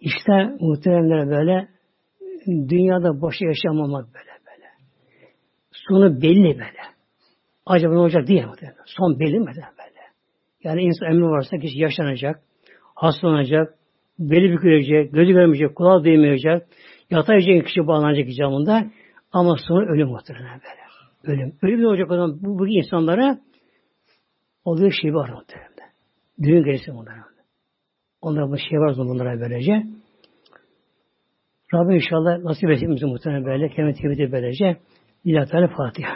[0.00, 1.68] İşte muhteremler böyle
[2.46, 4.68] dünyada boşa yaşamamak böyle böyle.
[5.72, 6.84] Sonu belli böyle.
[7.66, 8.76] Acaba ne olacak diye muhtemelen.
[8.86, 9.83] Son belli mi böyle?
[10.64, 12.42] Yani insan emri varsa kişi yaşlanacak,
[12.94, 13.74] hastalanacak,
[14.18, 16.66] beli bükülecek, gözü görmeyecek, kulağı duyamayacak,
[17.10, 18.90] yatayacak kişi bağlanacak icamında
[19.32, 20.84] ama sonra ölüm muhtemelen böyle.
[21.24, 21.54] Ölüm.
[21.62, 23.38] Ölüm ne olacak o zaman bu, bu insanlara
[24.64, 25.74] oluyor şey var muhtemelen.
[26.42, 27.24] Düğün gerisi bunlara.
[28.20, 29.82] Onlara bu şey var bunlara böylece.
[31.74, 33.68] Rabbim inşallah nasip etsin muhtemelen böyle.
[33.68, 34.76] Kemet tevhidi böylece.
[35.24, 36.12] İlahi Teala Fatiha.